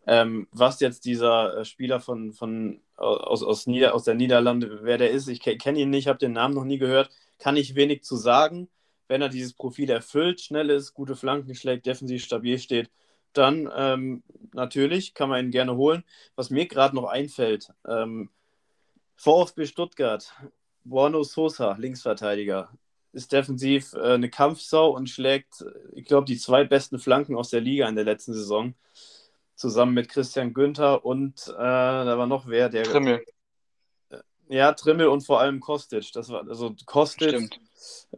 [0.06, 4.98] Ähm, was jetzt dieser äh, Spieler von, von, aus, aus, Nieder-, aus der Niederlande, wer
[4.98, 8.02] der ist, ich kenne ihn nicht, habe den Namen noch nie gehört, kann ich wenig
[8.04, 8.68] zu sagen.
[9.08, 12.90] Wenn er dieses Profil erfüllt, schnell ist, gute Flanken schlägt, defensiv stabil steht,
[13.32, 14.22] dann ähm,
[14.52, 16.04] natürlich kann man ihn gerne holen.
[16.36, 18.30] Was mir gerade noch einfällt, ähm,
[19.16, 20.32] VfB Stuttgart,
[20.84, 22.70] Buono Sosa, Linksverteidiger,
[23.12, 27.60] ist defensiv äh, eine Kampfsau und schlägt, ich glaube, die zwei besten Flanken aus der
[27.60, 28.74] Liga in der letzten Saison.
[29.56, 32.84] Zusammen mit Christian Günther und äh, da war noch wer, der.
[32.84, 33.22] Trimmel.
[34.08, 34.18] Äh,
[34.48, 36.12] ja, Trimmel und vor allem Kostic.
[36.12, 37.60] Das war also Kostic,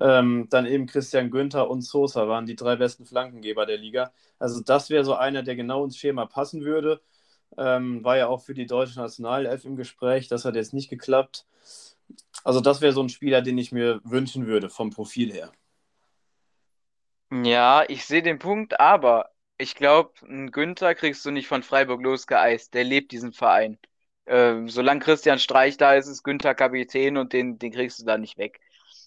[0.00, 4.12] ähm, dann eben Christian Günther und Sosa waren die drei besten Flankengeber der Liga.
[4.38, 7.00] Also das wäre so einer, der genau ins Schema passen würde.
[7.58, 10.28] Ähm, war ja auch für die deutsche Nationalelf im Gespräch.
[10.28, 11.46] Das hat jetzt nicht geklappt.
[12.44, 15.52] Also das wäre so ein Spieler, den ich mir wünschen würde, vom Profil her.
[17.30, 22.02] Ja, ich sehe den Punkt, aber ich glaube, einen Günther kriegst du nicht von Freiburg
[22.02, 22.74] losgeeist.
[22.74, 23.78] Der lebt diesen Verein.
[24.26, 28.18] Ähm, solange Christian Streich da ist, ist Günther Kapitän und den, den kriegst du da
[28.18, 28.60] nicht weg.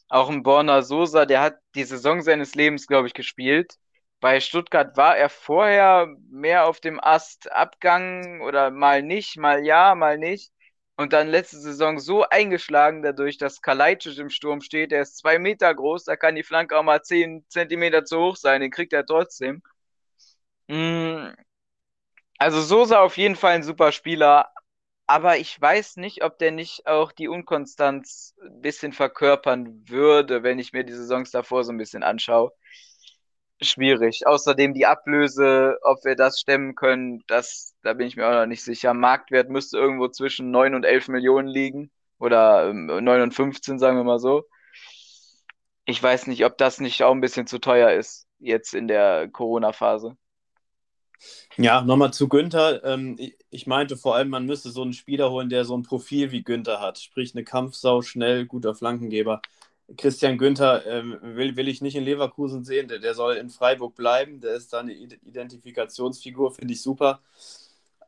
[0.10, 3.76] Auch ein Borna Sosa, der hat die Saison seines Lebens, glaube ich, gespielt.
[4.20, 9.95] Bei Stuttgart war er vorher mehr auf dem Ast Abgang oder mal nicht, mal ja,
[9.95, 10.51] mal nicht.
[10.97, 14.91] und dann letzte Saison so eingeschlagen dadurch, dass Kalajdzic im Sturm steht.
[14.91, 18.36] Der ist zwei Meter groß, da kann die Flanke auch mal zehn Zentimeter zu hoch
[18.38, 19.62] sein, den kriegt er trotzdem.
[20.70, 21.34] Mm,
[22.38, 24.51] also Sosa auf jeden Fall ein super Spieler,
[25.08, 30.60] aber ich weiß nicht, ob der nicht auch die Unkonstanz ein bisschen verkörpern würde, wenn
[30.60, 32.51] ich mir die Saisons davor so ein bisschen anschaue.
[33.62, 34.28] Schwierig.
[34.28, 38.45] Außerdem die Ablöse, ob wir das stemmen können, das, da bin ich mir auch noch
[38.47, 38.93] nicht sicher.
[38.93, 41.91] Marktwert müsste irgendwo zwischen 9 und 11 Millionen liegen.
[42.20, 44.45] Oder 9 ähm, und 15, sagen wir mal so.
[45.86, 49.30] Ich weiß nicht, ob das nicht auch ein bisschen zu teuer ist, jetzt in der
[49.30, 50.18] Corona-Phase.
[51.57, 52.84] Ja, nochmal zu Günther.
[52.84, 53.18] Ähm,
[53.49, 56.43] ich meinte vor allem, man müsste so einen Spieler holen, der so ein Profil wie
[56.43, 56.99] Günther hat.
[56.99, 59.41] Sprich, eine Kampfsau, schnell, guter Flankengeber.
[59.97, 62.88] Christian Günther ähm, will, will ich nicht in Leverkusen sehen.
[62.88, 64.41] Der, der soll in Freiburg bleiben.
[64.41, 67.22] Der ist da eine Identifikationsfigur, finde ich super.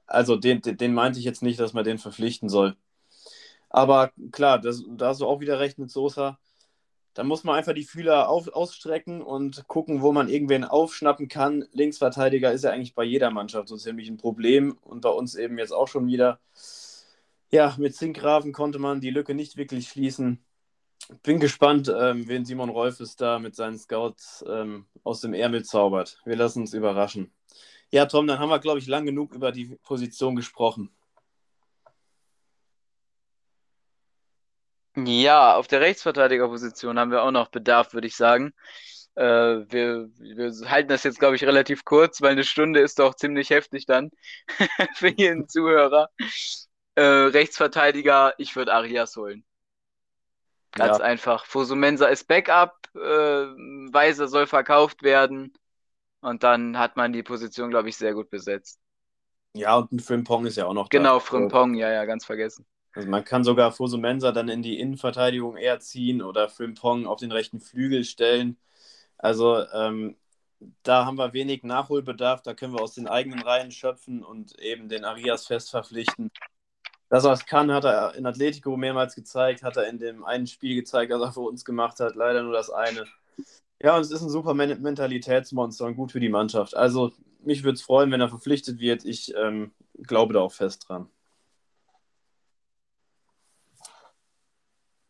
[0.08, 2.76] Also den, den, meinte ich jetzt nicht, dass man den verpflichten soll.
[3.70, 6.40] Aber klar, das, da hast du auch wieder recht mit Sosa.
[7.18, 11.66] Da muss man einfach die Fühler auf, ausstrecken und gucken, wo man irgendwen aufschnappen kann.
[11.72, 15.58] Linksverteidiger ist ja eigentlich bei jeder Mannschaft so ziemlich ein Problem und bei uns eben
[15.58, 16.40] jetzt auch schon wieder.
[17.50, 20.46] Ja, mit Zinkgrafen konnte man die Lücke nicht wirklich schließen.
[21.24, 26.20] Bin gespannt, ähm, wen Simon Rolfes da mit seinen Scouts ähm, aus dem Ärmel zaubert.
[26.24, 27.34] Wir lassen uns überraschen.
[27.90, 30.92] Ja, Tom, dann haben wir, glaube ich, lang genug über die Position gesprochen.
[35.06, 38.54] Ja, auf der Rechtsverteidigerposition haben wir auch noch Bedarf, würde ich sagen.
[39.14, 39.24] Äh,
[39.70, 43.52] wir, wir halten das jetzt, glaube ich, relativ kurz, weil eine Stunde ist doch ziemlich
[43.52, 44.10] heftig dann
[44.96, 46.10] für jeden Zuhörer.
[46.96, 49.46] Äh, Rechtsverteidiger, ich würde Arias holen.
[50.72, 51.04] Ganz ja.
[51.04, 51.46] einfach.
[51.46, 55.54] Fosumensa ist Backup, äh, Weiser soll verkauft werden
[56.22, 58.80] und dann hat man die Position, glaube ich, sehr gut besetzt.
[59.54, 61.10] Ja, und ein Frimpong ist ja auch noch genau, da.
[61.10, 62.66] Genau, Frimpong, ja, ja, ganz vergessen.
[62.98, 67.32] Also man kann sogar Fosumensa dann in die Innenverteidigung eher ziehen oder Frimpong auf den
[67.32, 68.58] rechten Flügel stellen.
[69.20, 70.16] Also ähm,
[70.82, 74.90] da haben wir wenig Nachholbedarf, da können wir aus den eigenen Reihen schöpfen und eben
[74.90, 76.32] den Arias fest verpflichten.
[77.08, 80.48] Dass er es kann, hat er in Atletico mehrmals gezeigt, hat er in dem einen
[80.48, 83.06] Spiel gezeigt, das er für uns gemacht hat, leider nur das eine.
[83.80, 86.76] Ja, und es ist ein super Mentalitätsmonster und gut für die Mannschaft.
[86.76, 87.12] Also
[87.44, 89.06] mich würde es freuen, wenn er verpflichtet wird.
[89.06, 89.72] Ich ähm,
[90.02, 91.12] glaube da auch fest dran.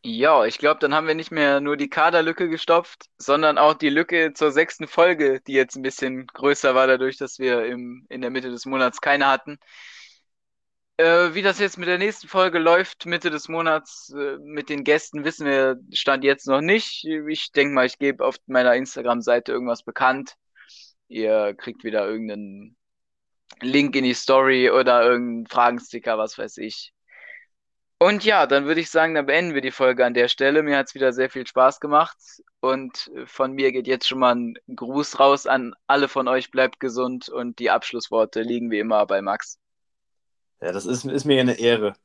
[0.09, 3.89] Ja, ich glaube, dann haben wir nicht mehr nur die Kaderlücke gestopft, sondern auch die
[3.89, 8.21] Lücke zur sechsten Folge, die jetzt ein bisschen größer war, dadurch, dass wir im, in
[8.21, 9.57] der Mitte des Monats keine hatten.
[10.95, 14.85] Äh, wie das jetzt mit der nächsten Folge läuft, Mitte des Monats, äh, mit den
[14.85, 17.03] Gästen, wissen wir Stand jetzt noch nicht.
[17.03, 20.35] Ich denke mal, ich gebe auf meiner Instagram-Seite irgendwas bekannt.
[21.09, 22.77] Ihr kriegt wieder irgendeinen
[23.61, 26.93] Link in die Story oder irgendeinen Fragensticker, was weiß ich.
[27.99, 30.61] Und ja, dann würde ich sagen, dann beenden wir die Folge an der Stelle.
[30.61, 32.17] Mir hat es wieder sehr viel Spaß gemacht.
[32.59, 36.51] Und von mir geht jetzt schon mal ein Gruß raus an alle von euch.
[36.51, 39.57] Bleibt gesund und die Abschlussworte liegen wie immer bei Max.
[40.61, 41.95] Ja, das ist, ist mir eine Ehre.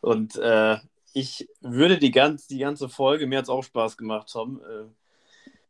[0.00, 0.76] Und äh,
[1.14, 4.60] ich würde die, ganz, die ganze Folge, mir hat es auch Spaß gemacht, Tom.
[4.60, 4.84] Äh,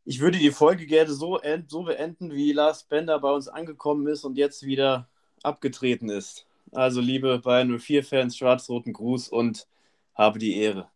[0.03, 4.07] ich würde die Folge gerne so, end, so beenden, wie Lars Bender bei uns angekommen
[4.07, 5.07] ist und jetzt wieder
[5.41, 6.48] abgetreten ist.
[6.71, 9.67] Also liebe Bayern 04-Fans, schwarz-roten Gruß und
[10.13, 10.87] habe die Ehre.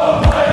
[0.00, 0.47] Oh,